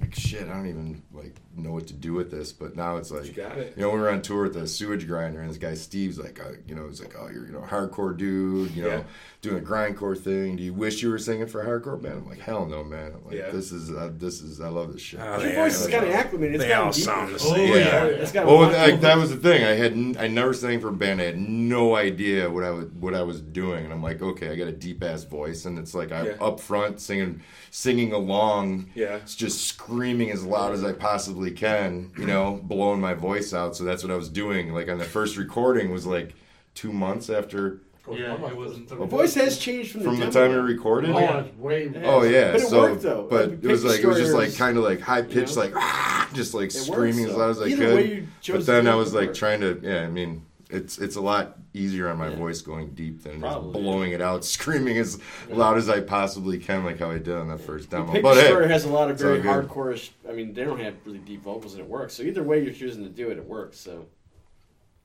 [0.00, 3.10] like shit, I don't even like know what to do with this, but now it's
[3.10, 3.34] You like.
[3.36, 3.74] got it.
[3.76, 6.40] You know, we were on tour with the sewage grinder, and this guy Steve's like,
[6.40, 9.02] uh, you know, he's like, oh, you're, you know, hardcore dude, you know, Yeah.
[9.42, 10.56] doing a grindcore thing.
[10.56, 12.14] Do you wish you were singing for a hardcore band?
[12.18, 13.12] I'm like, hell no, man.
[13.14, 13.50] I'm like, Yeah.
[13.50, 15.20] this is, uh, this is, I love this shit.
[15.20, 16.54] Oh, Your they voice all- has got to acclimate.
[16.54, 17.04] It's They all deeper.
[17.04, 17.68] sound the Oh, same.
[17.74, 18.04] yeah.
[18.04, 19.64] It's Well, like that was the thing.
[19.64, 21.20] I had n- I never sang for a band.
[21.20, 24.50] I had no idea what I was what I was doing, and I'm like, okay,
[24.50, 26.32] I got a deep ass voice, and it's like I'm Yeah.
[26.40, 28.86] up front singing singing along.
[28.94, 29.16] Yeah.
[29.16, 33.76] It's just screaming as loud as I possibly can, you know, blowing my voice out.
[33.76, 34.72] So that's what I was doing.
[34.72, 36.34] Like on the first recording was like
[36.74, 38.98] two months after Yeah, it wasn't.
[38.98, 40.32] My voice has changed from the, from the demo.
[40.48, 41.10] time you recorded.
[41.10, 41.92] Oh, it's way.
[42.04, 43.26] Oh yeah, But it so worked, though.
[43.30, 45.62] but Like, it was like it was just like kind of like high pitched, know?
[45.62, 47.94] like ah, just like It works, screaming as loud as I Either could.
[47.96, 49.38] way you chose But then do I was like worked.
[49.38, 50.02] trying to, yeah.
[50.02, 52.36] I mean, it's it's a lot easier on my Yeah.
[52.36, 53.82] voice going deep than just Probably.
[53.82, 57.48] blowing it out, screaming as loud as I possibly can, like how I did on
[57.48, 58.06] that first demo.
[58.06, 59.46] Picture But Story hey, has a lot of very good.
[59.68, 60.10] hardcore.
[60.28, 62.14] I mean, they don't have really deep vocals, and it works.
[62.14, 63.78] So either way you're choosing to do it, it works.
[63.78, 64.06] So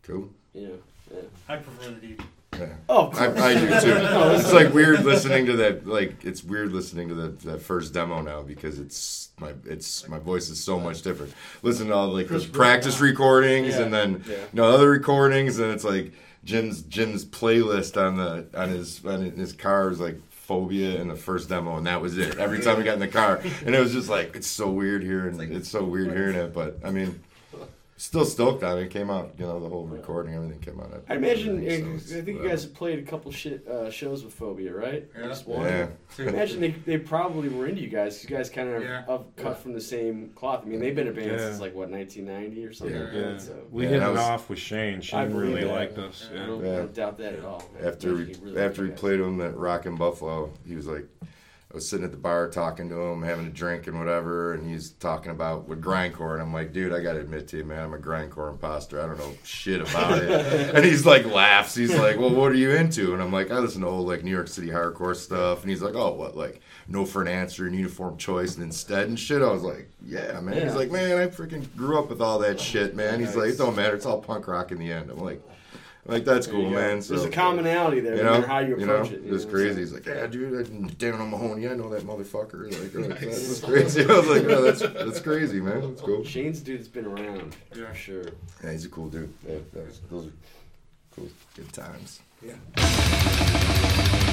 [0.04, 0.30] cool.
[0.54, 0.82] you.
[1.13, 1.21] Yeah.
[1.47, 2.21] I prefer the deep.
[2.59, 2.67] Yeah.
[2.89, 3.95] Oh, I, I do too.
[4.35, 5.85] It's like weird listening to that.
[5.87, 10.19] Like it's weird listening to that, that first demo now because it's my it's my
[10.19, 11.33] voice is so much different.
[11.63, 13.81] Listen to all like those practice recordings Yeah.
[13.83, 14.33] and then Yeah.
[14.35, 16.13] you know other recordings and it's like
[16.43, 21.15] Jim's Jim's playlist on the on his on his car is like phobia in the
[21.15, 22.37] first demo and that was it.
[22.37, 25.01] Every time we got in the car and it was just like it's so weird
[25.03, 26.53] here and it's so weird hearing it.
[26.53, 27.19] But I mean.
[27.97, 28.81] Still stoked on it.
[28.84, 31.05] It came out, you know, the whole recording, everything came out.
[31.08, 31.60] I imagine.
[31.62, 34.73] So I it's- think you guys have played a couple shit uh, shows with Phobia,
[34.73, 35.08] right?
[35.17, 35.27] Yeah.
[35.27, 35.63] Just one.
[35.65, 35.88] Yeah.
[36.19, 38.17] I imagine they, they probably were into you guys.
[38.19, 39.05] 'cause You guys kind of Yeah.
[39.08, 40.63] of cut from the same cloth.
[40.65, 41.38] I mean, they've been a band Yeah.
[41.38, 42.97] since like what 1990 or something.
[42.97, 43.03] Yeah.
[43.03, 43.38] like Yeah.
[43.38, 43.55] so.
[43.71, 44.97] We Yeah, hit that it was- off with Shane.
[44.97, 45.73] I Shane believe really that.
[45.73, 46.29] liked us.
[46.34, 46.43] Yeah.
[46.43, 47.63] I don't, I don't doubt that at all.
[47.81, 50.86] after we Imagine he really after we played him at Rock and Buffalo, he was
[50.88, 51.05] like,
[51.75, 54.65] I was sitting at the bar talking to him, having a drink and whatever, and
[54.65, 57.83] he's talking about with grindcore, and I'm like, dude, I gotta admit to you, man,
[57.83, 59.01] I'm a grindcore imposter.
[59.01, 60.29] I don't know shit about it.
[60.73, 61.75] and he's like laughs.
[61.75, 63.11] He's like, well, what are you into?
[63.11, 65.63] And I'm like, I listen to old like New York City hardcore stuff.
[65.63, 69.09] And he's like, oh, what like no for an answer and uniform choice and instead
[69.09, 69.41] and shit.
[69.41, 70.65] I was like, yeah, man.
[70.65, 73.19] He's like, man, I freaking grew up with all that shit, man.
[73.19, 73.95] He's like, it don't matter.
[73.95, 75.09] It's all punk rock in the end.
[75.09, 75.41] I'm like.
[76.07, 77.01] Like that's There cool, man.
[77.01, 79.21] So There's a commonality there, you no know, matter how you you know, approach it.
[79.23, 79.73] you it's know, crazy.
[79.73, 81.67] so- He's like, yeah, dude, I'm down on Mahoney.
[81.67, 82.71] I know that motherfucker.
[82.71, 84.01] Like, like that's crazy.
[84.09, 85.81] I was like, oh, that's that's crazy, man.
[85.81, 86.23] That's cool.
[86.23, 87.87] Shane's dude that's been around Yeah.
[87.89, 88.25] for sure.
[88.63, 89.33] Yeah, he's a cool dude.
[89.47, 90.31] Yeah, that was, those are
[91.15, 92.19] cool, good times.
[92.41, 94.31] So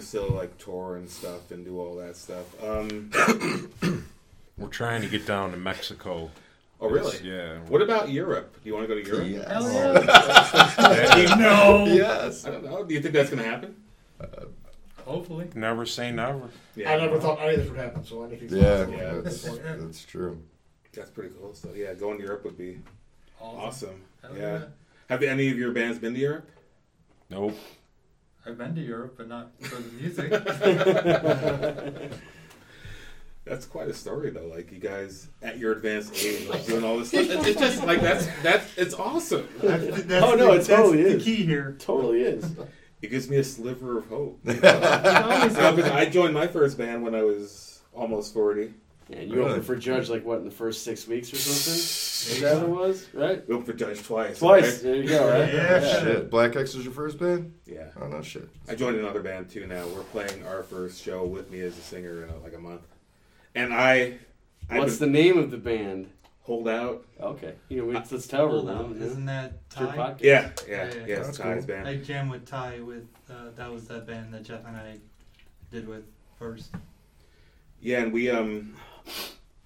[0.00, 2.46] gonna still like tour and stuff and do all that stuff.
[2.62, 3.10] Um,
[4.58, 6.30] We're trying to get down to Mexico.
[6.80, 7.18] Oh, really?
[7.22, 7.58] Yeah.
[7.68, 8.54] What about Europe?
[8.62, 9.46] Do you want to go to Europe?
[9.48, 11.38] Yes.
[11.38, 11.84] no.
[11.86, 12.46] Yes.
[12.46, 12.84] I don't know.
[12.84, 13.76] Do you think that's going to happen?
[15.04, 15.48] Hopefully.
[15.54, 16.48] Never say never.
[16.74, 16.92] Yeah.
[16.92, 19.12] I never thought any of this would happen, so anything's Yeah, possible Yeah.
[19.22, 20.42] that's, that's true.
[20.92, 21.54] That's pretty cool.
[21.54, 22.78] So yeah, going to Europe would be
[23.40, 23.60] Awesome.
[24.22, 24.36] awesome.
[24.36, 24.40] Yeah.
[24.40, 24.64] yeah.
[25.08, 26.48] Have any of your bands been to Europe?
[27.28, 27.56] Nope.
[28.46, 30.30] I've been to Europe, but not for the music.
[33.44, 34.46] That's quite a story though.
[34.46, 37.28] Like you guys at your advanced age, like doing all this stuff.
[37.30, 39.48] It's it's just like that's that's it's awesome.
[39.62, 41.24] That's, that's Oh, no, the, it totally that's is.
[41.24, 41.76] the key here.
[41.78, 42.44] totally is.
[43.02, 44.38] It gives me a sliver of hope.
[44.44, 45.90] You know?
[45.94, 48.74] I joined my first band when I was almost forty.
[49.12, 51.74] And you opened for Judge like what in the first six weeks or something?
[52.36, 53.08] Is that what it was?
[53.12, 53.48] Right?
[53.48, 54.38] We opened for Judge twice.
[54.38, 54.74] Twice.
[54.76, 54.82] right?
[54.82, 55.28] There you go.
[55.30, 55.52] Right?
[55.52, 56.00] Yeah.
[56.00, 56.30] Shit.
[56.30, 57.52] Black X was your first band?
[57.66, 57.86] Yeah.
[58.00, 58.48] Oh no shit.
[58.68, 59.84] I joined another band too now.
[59.88, 62.82] We're playing our first show with me as a singer in uh, like a month.
[63.54, 64.18] And I,
[64.70, 66.10] I What's the name of the band?
[66.42, 67.04] hold out?
[67.20, 67.54] Okay.
[67.68, 68.74] You know, let's, let's Hold her.
[68.74, 68.96] on.
[68.98, 69.06] Yeah.
[69.06, 69.96] Isn't that It's your Ty?
[69.96, 70.20] podcast.
[70.22, 71.06] Yeah, yeah, Yeah, yeah.
[71.06, 71.16] yeah.
[71.20, 71.74] That's Ty's cool.
[71.76, 71.88] band.
[71.88, 74.96] I jammed with Ty with, uh, that was that band that Jeff and I
[75.70, 76.02] did with
[76.40, 76.74] first.
[77.80, 78.74] Yeah, and we um,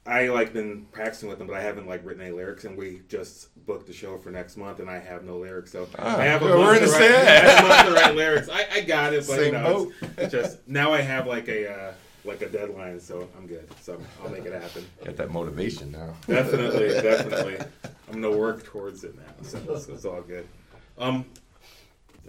[0.06, 3.00] I like been practicing with them, but I haven't like written any lyrics, and we
[3.08, 6.24] just booked the show for next month, and I have no lyrics, so Ah, I
[6.24, 7.94] have a yeah, month we're in to the write, same- I have a month to
[7.94, 8.48] write lyrics.
[8.50, 11.48] I, I got it, but you Same know, it's, it's just now I have like
[11.48, 11.92] a uh,
[12.26, 13.66] like a deadline, so I'm good.
[13.80, 14.84] So I'll make it happen.
[15.04, 16.12] Got that motivation now.
[16.26, 17.58] Definitely, definitely.
[18.12, 20.46] I'm gonna work towards it now, so it's, it's all good.
[20.98, 21.24] Um,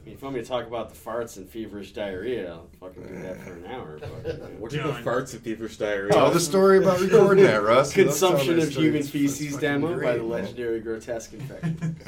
[0.05, 2.67] I mean, if you want me to talk about the farts and feverish diarrhea, I'll
[2.79, 3.97] fucking do that for an hour.
[3.99, 4.45] But, you know.
[4.59, 5.03] what are the Done.
[5.03, 6.11] farts and feverish diarrhea?
[6.13, 7.91] Tell the story about recording that, Russ.
[7.91, 10.29] Consumption of human feces demo fucking by the great, man.
[10.29, 11.95] legendary grotesque infection.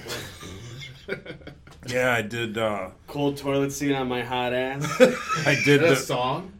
[1.87, 2.57] Yeah, I did.
[2.57, 4.83] Uh, Cold toilet scene on my hot ass.
[5.47, 5.95] I did a the.
[5.95, 6.51] song?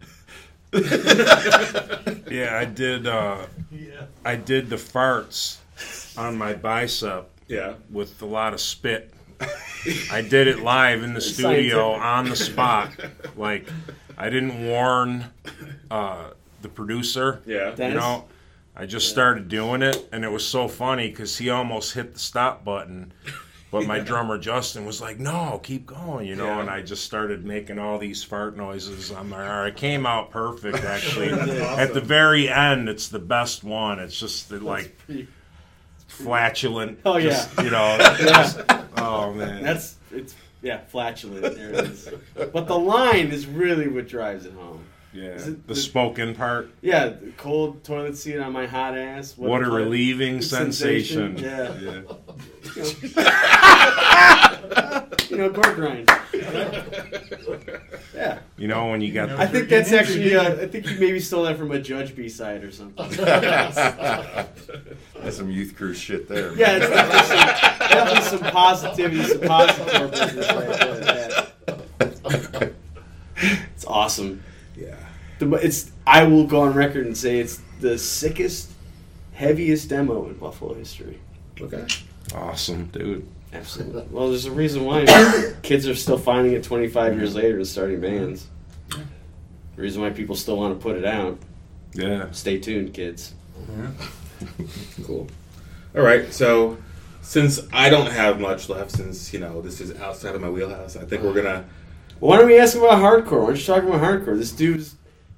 [2.32, 3.08] Yeah, I did.
[3.08, 4.06] Uh, Yeah.
[4.24, 5.58] I did the farts
[6.18, 7.74] on my bicep Yeah.
[7.92, 9.12] with a lot of spit.
[10.12, 12.06] I did it live in the studio scientific.
[12.06, 12.92] on the spot.
[13.36, 13.68] Like
[14.18, 15.26] I didn't warn
[15.90, 16.32] uh,
[16.62, 17.42] the producer.
[17.46, 17.72] Yeah.
[17.72, 17.94] Dennis?
[17.94, 18.26] You know,
[18.76, 22.20] I just started doing it, and it was so funny because he almost hit the
[22.20, 23.14] stop button.
[23.72, 26.46] But my drummer Justin was like, "No, keep going," you know.
[26.46, 26.62] Yeah.
[26.62, 29.12] And I just started making all these fart noises.
[29.12, 31.30] I'm like, it came out perfect, actually.
[31.36, 34.00] That's At the very end, it's the best one.
[34.00, 35.28] It's just the, like pretty-
[36.24, 37.00] flatulent.
[37.06, 37.30] Oh, yeah.
[37.30, 37.98] just, you know.
[38.20, 38.60] just-
[38.98, 41.42] oh man, That's it's yeah, flatulent.
[41.56, 42.10] There it is.
[42.36, 44.84] But the line is really what drives it home.
[45.14, 45.24] yeah.
[45.32, 46.72] It The the- spoken part.
[46.82, 49.38] Yeah, the cold toilet seat on my hot ass.
[49.38, 52.06] What, a relieving sensation, sensation.
[53.16, 54.44] yeah.
[55.30, 56.10] You know, gore grind.
[58.16, 60.34] Yeah, You know when you got I think that's actually.
[60.36, 63.10] Uh, I think you maybe stole that from a Judge B side or something.
[63.12, 63.76] That's
[65.36, 66.52] some youth crew shit there.
[66.52, 66.58] man.
[66.60, 67.46] Yeah, it's definitely some,
[67.90, 71.48] definitely some positivity, some positive business right there.
[72.30, 72.70] Yeah.
[73.76, 74.42] It's awesome.
[74.76, 74.96] Yeah.
[75.40, 75.92] The, it's.
[76.06, 78.72] I will go on record and say it's the sickest,
[79.34, 81.20] heaviest demo in Buffalo history.
[81.60, 81.86] Okay.
[82.34, 83.28] awesome, dude.
[83.58, 84.06] Absolutely.
[84.12, 85.06] Well, there's a reason why
[85.64, 88.48] kids are still finding it 25 years later and starting bands.
[88.90, 91.38] The reason why people still want to put it out.
[91.94, 92.32] Yeah.
[92.32, 93.34] Stay tuned, kids.
[93.78, 93.92] Yeah.
[95.06, 95.28] Cool.
[95.96, 96.32] All right.
[96.34, 96.78] So,
[97.22, 100.96] since I don't have much left, since you know this is outside of my wheelhouse,
[100.96, 101.66] I think we're gonna.
[102.20, 103.42] Why don't we ask about hardcore?
[103.42, 104.38] Why don't you talk about hardcore?
[104.38, 104.96] This dude's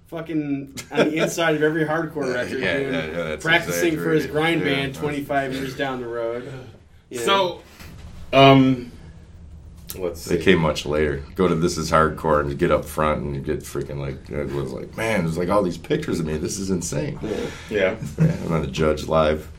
[0.08, 4.26] fucking on the inside of every hardcore record, Yeah, yeah, yeah, that's practicing for his
[4.26, 6.52] grind band that's- 25 years down the road.
[7.10, 7.26] You know?
[7.26, 7.62] So,
[8.34, 8.92] um,
[9.98, 10.36] let's see.
[10.36, 11.24] They came much later.
[11.36, 14.30] Go to This Is Hardcore and you get up front and you get freaking like,
[14.30, 16.38] it was like, man, there's like all these pictures of me.
[16.38, 17.20] This is insane.
[17.22, 17.30] Yeah.
[17.70, 17.96] Yeah.
[18.18, 19.50] Yeah, and then the Judge live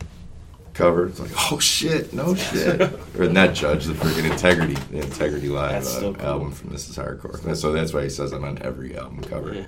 [0.75, 1.07] cover.
[1.09, 2.81] It's like, oh shit, no shit.
[3.19, 6.21] or not Judge, the freaking Integrity, the Integrity Live uh, cool.
[6.23, 7.45] album from This Is Hardcore.
[7.45, 9.55] And so that's why he says I'm on every album cover.
[9.55, 9.67] Yeah.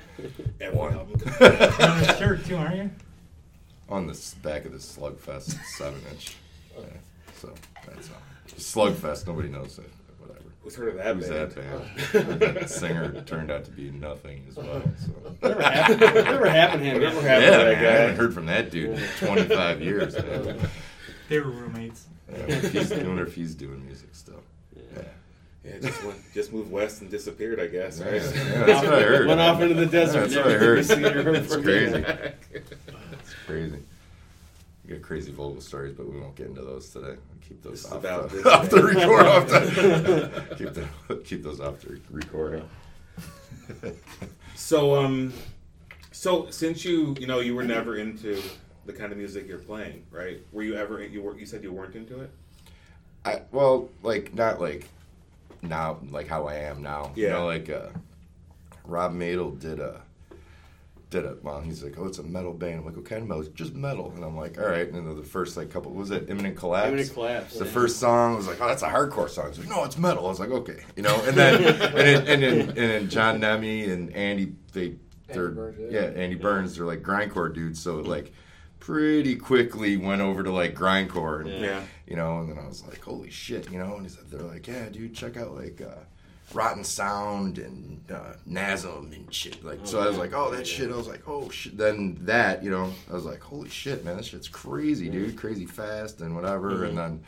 [0.61, 1.21] Every album.
[1.41, 2.91] You're on a shirt too, aren't you?
[3.89, 6.35] on the back of the Slugfest seven inch.
[6.79, 6.85] Yeah,
[7.35, 7.53] so
[7.87, 8.17] that's all.
[8.57, 9.91] Slugfest, nobody knows it.
[10.19, 10.41] Whatever.
[10.63, 11.51] Who's heard of that Who's band?
[11.53, 12.41] that band?
[12.41, 14.83] that singer turned out to be nothing as well.
[14.99, 15.09] So.
[15.41, 17.01] Whatever happened, whatever happened to him?
[17.17, 20.15] Whatever Yeah, to that man, I haven't heard from that dude in 25 years.
[20.17, 20.59] Man.
[21.29, 22.09] They were roommates.
[22.31, 24.43] Yeah, if he's, I wonder if he's doing music still.
[24.77, 25.03] Yeah.
[25.65, 28.01] Yeah, just went, just moved west and disappeared, I guess.
[28.01, 28.15] Yeah, Right?
[28.23, 29.27] yeah, that's what I heard.
[29.29, 30.29] Went off into the desert.
[30.29, 30.85] That's what I heard.
[30.85, 32.05] to be seen or heard It's crazy.
[32.53, 33.79] It's crazy.
[34.85, 37.07] We got crazy vocal stories, but we won't get into those today.
[37.17, 39.27] We'll keep those off, about the, off the record.
[39.27, 42.69] Off the, keep, the, keep those off the recording.
[44.55, 45.33] So, um,
[46.11, 48.43] so since you, you know, you were never into
[48.87, 50.41] the kind of music you're playing, right?
[50.53, 52.31] Were you ever you were you said you weren't into it?
[53.25, 54.89] I well, like not like
[55.63, 57.13] now, like how I am now.
[57.15, 57.33] You Yeah.
[57.35, 57.89] know, like uh,
[58.85, 60.01] Rob Madel did a
[61.13, 61.61] did it, well.
[61.61, 62.81] He's like, oh, it's a metal band.
[62.81, 63.43] I'm like, what kind of metal?
[63.43, 64.11] It's just metal.
[64.17, 64.89] And I'm like, all right.
[64.91, 66.89] And then the first like couple what was it Imminent Collapse.
[66.89, 67.71] Imminent Collapse, The yeah.
[67.71, 69.49] first song was like, oh, that's a hardcore song.
[69.51, 70.25] He's like, no, it's metal.
[70.27, 71.15] I was like, okay, you know.
[71.25, 74.97] And then and then, and then and then John Nemi and Andy they
[75.29, 76.01] they're Burns, yeah.
[76.01, 76.07] yeah.
[76.23, 77.81] Andy Burns they're like grindcore dudes.
[77.81, 78.33] So it like
[78.81, 81.83] pretty quickly went over to like grindcore and Yeah.
[82.07, 84.41] you know, and then I was like, holy shit, you know, and he said, they're
[84.41, 86.01] like, yeah, dude, check out like uh,
[86.55, 89.65] Rotten Sound and uh, Nasum and shit.
[89.65, 90.91] Like, so I was like, oh, that shit.
[90.91, 91.77] I was like, oh shit.
[91.77, 95.67] Then that, you know, I was like, holy shit, man, this shit's crazy, dude, crazy
[95.67, 96.85] fast and whatever.
[96.85, 97.23] And then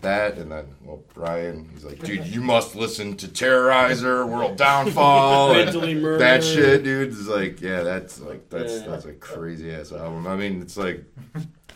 [0.00, 5.54] that, and then well, Brian, he's like, dude, you must listen to Terrorizer, World Downfall,
[6.18, 7.10] that shit, dude.
[7.10, 8.86] Is like, yeah, that's like that's Yeah.
[8.88, 10.26] that's a crazy ass album.
[10.26, 11.04] I mean, it's like,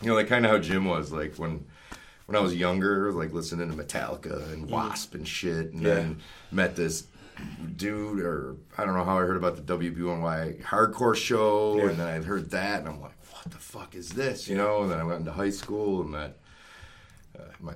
[0.01, 1.65] you know, like kind of how Jim was like when
[2.25, 6.17] when I was younger, like listening to Metallica and Wasp and shit, and then
[6.51, 7.07] met this
[7.75, 11.89] dude, or I don't know how I heard about the WBNY hardcore show, Yeah.
[11.89, 14.83] and then I heard that, and I'm like, what the fuck is this, you know?
[14.83, 16.37] And then I went into high school and met
[17.37, 17.73] uh, my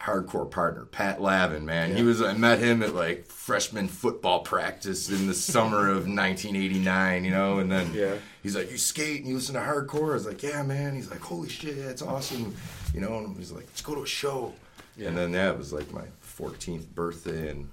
[0.00, 1.64] hardcore partner Pat Lavin.
[1.66, 5.96] Man, he was I met him at like freshman football practice in the summer of
[6.06, 7.24] 1989.
[7.24, 8.14] You know, and then Yeah.
[8.42, 11.10] he's like, "You skate and you listen to hardcore?" I was like, "Yeah, man." He's
[11.10, 12.54] like, "Holy shit, that's awesome!"
[12.94, 14.54] You know, and he's like, "Let's go to a show."
[14.96, 15.08] Yeah.
[15.08, 17.68] And then yeah, it was like my 14th birthday in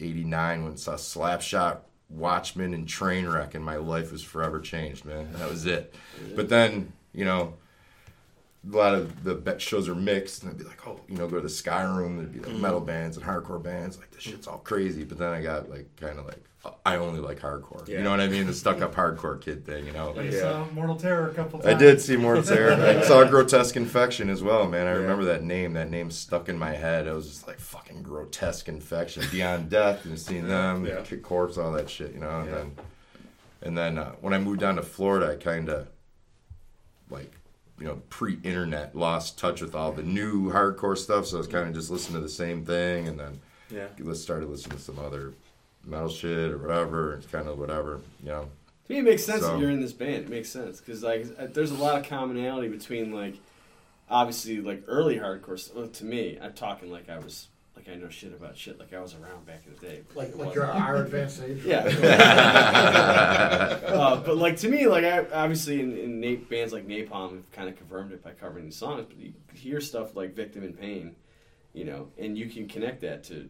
[0.00, 1.78] '89 when I saw Slapshot.
[2.08, 5.32] Watchmen and Trainwreck, and my life was forever changed, man.
[5.34, 5.94] That was it.
[6.34, 7.54] But then, you know,
[8.68, 11.36] a lot of the shows are mixed, and I'd be like, oh, you know, go
[11.36, 14.46] to the Sky Room, there'd be like metal bands and hardcore bands, like this shit's
[14.46, 15.02] all crazy.
[15.04, 16.44] But then I got like kind of like,
[16.84, 17.88] I only like hardcore.
[17.88, 18.46] You know what I mean?
[18.46, 20.12] The stuck up hardcore kid thing, you know.
[20.14, 20.40] But you Yeah.
[20.42, 21.74] saw Mortal Terror a couple times.
[21.74, 22.72] I did see Mortal Terror.
[22.74, 24.86] I saw Grotesque Infection as well, man.
[24.86, 24.96] I Yeah.
[24.98, 25.72] remember that name.
[25.72, 27.08] That name stuck in my head.
[27.08, 31.00] I was just like fucking Grotesque Infection, Beyond Death, and seeing them, Yeah.
[31.00, 32.40] Kick Corpse, all that shit, you know.
[32.40, 32.54] And Yeah.
[32.56, 32.76] then,
[33.62, 35.88] and then uh, when I moved down to Florida, I kind of
[37.08, 37.32] like
[37.80, 41.26] you know pre-internet lost touch with all the new hardcore stuff.
[41.26, 43.88] So I was kind of just listening to the same thing, and then Yeah.
[43.98, 45.32] let's started listening to some other
[45.84, 48.50] metal shit or whatever, it's kind of whatever, you know.
[48.86, 50.24] To me, it makes sense So- that you're in this band.
[50.24, 53.36] It makes sense because like uh, there's a lot of commonality between like
[54.10, 55.58] obviously like early hardcore.
[55.58, 55.76] stuff.
[55.76, 57.48] Well, to me, I'm talking like I was
[57.90, 58.78] I know shit about shit.
[58.78, 60.00] Like I was around back in the day.
[60.14, 60.54] Like, It like wasn't.
[60.54, 61.62] your our advanced age.
[61.64, 61.84] Yeah.
[63.86, 67.50] uh, but like to me, like I obviously in, in na- bands like Napalm have
[67.52, 69.06] kind of confirmed it by covering these songs.
[69.08, 71.16] But you hear stuff like Victim in Pain,
[71.72, 73.48] you know, and you can connect that to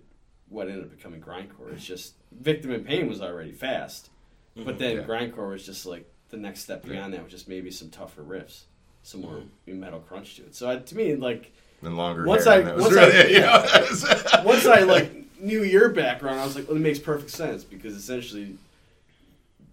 [0.49, 1.73] what ended up becoming grindcore.
[1.73, 4.11] It's just Victim in Pain was already fast,
[4.57, 5.03] but then Yeah.
[5.05, 8.63] grindcore was just like the next step beyond that, which is maybe some tougher riffs,
[9.03, 10.55] some more metal crunch to it.
[10.55, 11.53] So I, to me, like
[11.83, 12.55] and longer Once hair.
[12.67, 14.43] I- and once really I- it, you know?
[14.45, 17.95] Once I like knew your background, I was like, well, it makes perfect sense because
[17.95, 18.57] essentially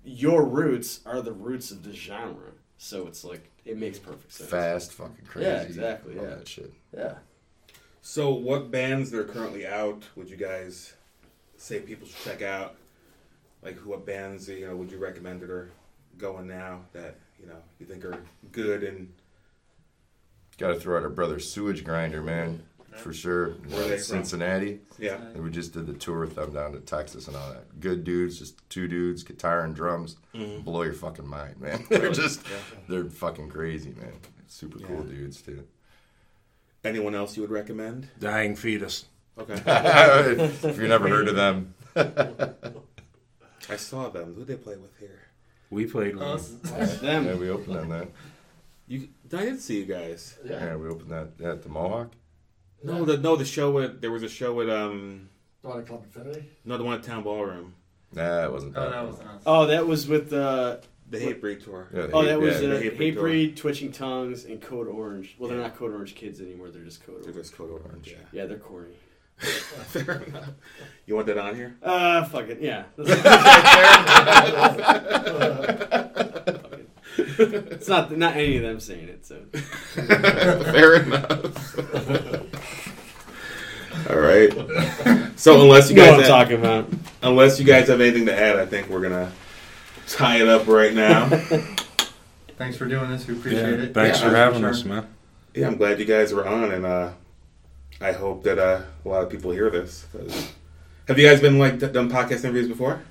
[0.04, 2.52] your roots are the roots of this genre.
[2.78, 4.50] So it's like it makes perfect sense.
[4.50, 5.50] fast, fucking crazy.
[5.50, 6.36] Yeah, exactly, All yeah.
[6.36, 6.72] that shit.
[6.96, 7.16] Yeah.
[8.02, 10.94] So, what bands that are currently out would you guys
[11.58, 12.76] say people should check out?
[13.62, 15.70] Like, who what bands you know would you recommend that are
[16.18, 18.18] going now that you know you think are
[18.52, 19.12] good and
[20.58, 22.64] Got to throw out our brother Sewage Grinder, man,
[22.96, 23.52] for sure.
[23.70, 24.04] Where are they from?
[24.24, 24.80] Cincinnati.
[24.98, 27.80] yeah, And we just did the tour with them down to Texas and all that.
[27.80, 30.16] Good dudes, just two dudes, guitar and drums.
[30.34, 30.62] Mm-hmm.
[30.64, 31.86] Blow your fucking mind, man.
[31.90, 32.42] they're just,
[32.90, 34.14] they're fucking crazy, man.
[34.48, 35.14] Super cool Yeah.
[35.16, 35.64] dudes too.
[36.84, 38.08] anyone else you would recommend?
[38.20, 39.06] Dying fetus.
[39.38, 41.76] Okay, if you've never heard of them,
[43.70, 44.34] I saw them.
[44.34, 45.28] Who they play with here?
[45.70, 46.88] We played with them.
[47.02, 47.26] Them.
[47.26, 48.08] yeah, we opened on that.
[48.88, 50.38] You, I did see you guys.
[50.46, 50.64] Yeah.
[50.66, 52.14] Yeah, we opened that at the Mohawk.
[52.84, 55.30] No, the no the show at there was a show at um
[55.62, 56.48] The one at Club Infinity.
[56.64, 57.74] no the one at Town Ballroom,
[58.14, 58.88] Nah, it wasn't that.
[58.88, 59.42] Oh, that was us.
[59.46, 60.78] Oh, that was with uh
[61.10, 61.90] the Hatebreed tour.
[61.94, 63.22] Yeah, oh the- that was yeah, uh, the Hate Hatebreed tour.
[63.24, 65.36] Breed, Twitching Tongues, and Code Orange.
[65.40, 65.68] Well, they're Yeah.
[65.68, 66.70] not Code Orange kids anymore.
[66.70, 67.26] They're just Code orange.
[67.26, 67.48] They're Orange.
[67.48, 68.12] just Code Orange.
[68.12, 68.18] Yeah.
[68.32, 68.94] Yeah, they're corny.
[69.38, 70.50] Fair enough.
[71.06, 71.76] You want that on here?
[71.84, 72.60] Uh, fuck it.
[72.62, 72.86] Yeah.
[77.40, 79.26] it's not not any of them saying it.
[79.26, 79.38] So
[79.94, 81.78] Fair enough.
[84.10, 84.52] All right.
[85.36, 86.90] So unless you you know guys what I'm have, talking about.
[87.24, 89.32] unless you guys have anything to add, I think we're gonna
[90.08, 91.28] tie it up right now.
[92.58, 93.28] Thanks for doing this.
[93.28, 93.94] We appreciate Yeah, it.
[93.94, 94.70] thanks Yeah, for having sure.
[94.70, 95.08] us, man.
[95.54, 97.12] yeah, I'm glad you guys were on, and uh,
[98.02, 100.08] I hope that uh, a lot of people hear this.
[101.08, 103.02] Have you guys been like done podcast interviews before?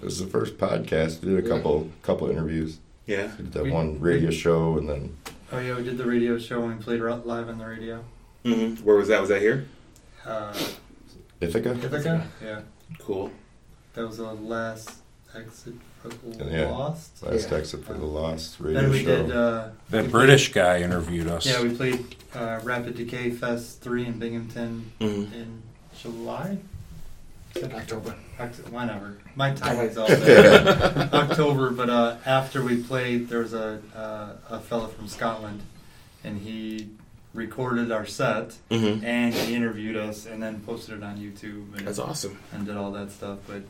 [0.00, 1.22] This is the first podcast.
[1.22, 2.78] We did a couple couple interviews.
[3.08, 3.28] Yeah.
[3.36, 5.16] We did that We- one radio show, and then
[5.50, 8.04] Oh yeah, we did the radio show and we played ri- live on the radio.
[8.44, 9.18] hmm Where was that?
[9.20, 9.66] Was that here?
[10.24, 10.54] Uh,
[11.40, 11.70] Ithaca.
[11.70, 12.26] Ithaca?
[12.44, 12.60] Yeah,
[12.98, 13.32] Cool.
[13.94, 14.90] that was the last
[15.34, 16.68] exit for the Yeah.
[16.70, 17.22] Lost.
[17.22, 17.56] Last Yeah.
[17.58, 19.22] exit for the Lost radio Then we show.
[19.26, 19.34] did.
[19.34, 21.46] Uh, That we British guy interviewed us.
[21.46, 22.04] Yeah, we played
[22.34, 25.62] uh, Rapid Decay Fest three in Binghamton hmm in
[25.98, 26.58] July.
[27.56, 28.14] In October.
[28.38, 29.18] Oct- Whenever.
[29.34, 31.08] My timing's all there.
[31.12, 35.62] October, but uh, after we played, there was a uh, a fella from Scotland,
[36.24, 36.88] and he
[37.34, 41.86] recorded our set hmm and he interviewed us and then posted it on YouTube and,
[41.86, 42.38] That's awesome.
[42.52, 43.38] and did all that stuff.
[43.46, 43.62] But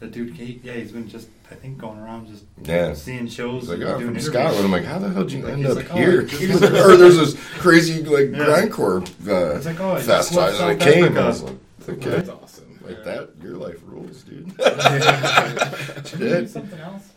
[0.00, 2.92] the dude, he, yeah, he's been just I think going around just Yeah.
[2.94, 4.26] seeing shows, He's like, and oh, doing from interviews.
[4.26, 4.64] Scotland.
[4.64, 6.22] I'm like, how the hell did you Like, end he's up like, oh, here?
[6.22, 8.38] I just- or there's this crazy like Yeah.
[8.46, 10.34] grindcore uh, It's like, oh, I just fest.
[10.34, 11.04] left I, I South came.
[11.04, 11.20] Africa.
[11.20, 11.56] I was like,
[11.88, 12.78] okay, That's awesome.
[12.82, 13.04] like Yeah.
[13.04, 13.30] that.
[13.42, 14.56] Your life rules, dude.
[14.56, 17.10] Did we do something else?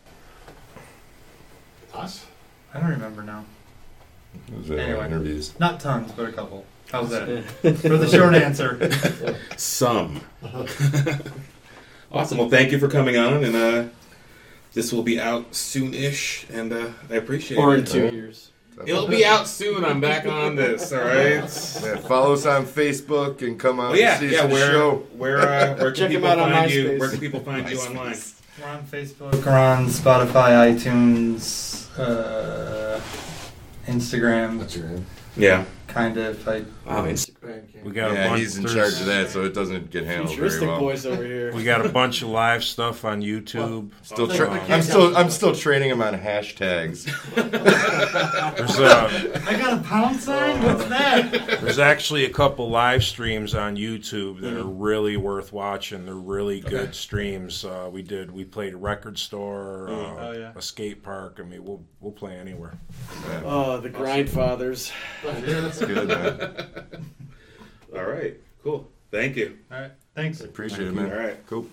[1.94, 2.26] Us?
[2.74, 3.44] I don't remember now.
[4.48, 5.04] Those are Anyway.
[5.06, 5.52] interviews.
[5.60, 6.64] Not tons, but a couple.
[6.90, 7.44] How's that?
[7.62, 8.90] For the short answer.
[9.56, 10.20] Some.
[12.10, 12.38] awesome.
[12.38, 13.84] Well, thank you for coming on, and uh,
[14.72, 17.60] this will be out soon-ish, and uh, I appreciate it.
[17.60, 17.86] Or in it.
[17.86, 18.50] two years.
[18.86, 19.84] It'll be out soon.
[19.84, 20.92] I'm back on this.
[20.92, 21.42] All right.
[21.82, 24.46] Yeah, follow us on Facebook and come out Oh yeah, and see yeah.
[24.46, 24.96] the Where show.
[25.16, 26.84] where uh, where can Check 'em people out on find you?
[26.84, 26.98] MySpace.
[27.00, 28.16] Where can people find you online?
[28.60, 33.00] We're on Facebook, we're on Spotify, iTunes, uh,
[33.86, 35.06] Instagram, That's your name.
[35.36, 35.64] Yeah.
[35.92, 36.48] Kind of.
[36.48, 37.30] I, Wow, it's
[37.84, 38.40] We got a Yeah, bunch.
[38.40, 40.80] he's in charge of that, so it doesn't get handled very Futuristic well.
[40.80, 41.52] boys over here.
[41.54, 43.90] We got a bunch of live stuff on YouTube.
[44.02, 45.16] Still, tra- I'm can't still.
[45.16, 47.04] I'm still training him on hashtags.
[48.56, 50.62] There's a, I got a pound sign?
[50.62, 51.60] What's that?
[51.60, 56.04] there's actually a couple live streams on YouTube that are really worth watching.
[56.04, 57.64] They're really good streams.
[57.64, 58.30] Uh, we did.
[58.30, 60.52] We played a record store, uh, Oh, yeah.
[60.54, 61.38] a skate park.
[61.40, 62.74] I mean, we'll we'll play anywhere.
[63.44, 64.92] Oh, the grind fathers.
[65.86, 67.06] That's good, man.
[67.96, 68.36] all right.
[68.62, 68.88] Cool.
[69.10, 69.58] Thank you.
[69.70, 70.40] All right, thanks.
[70.40, 71.10] Appreciate it, All man.
[71.10, 71.46] right.
[71.46, 71.66] Cool.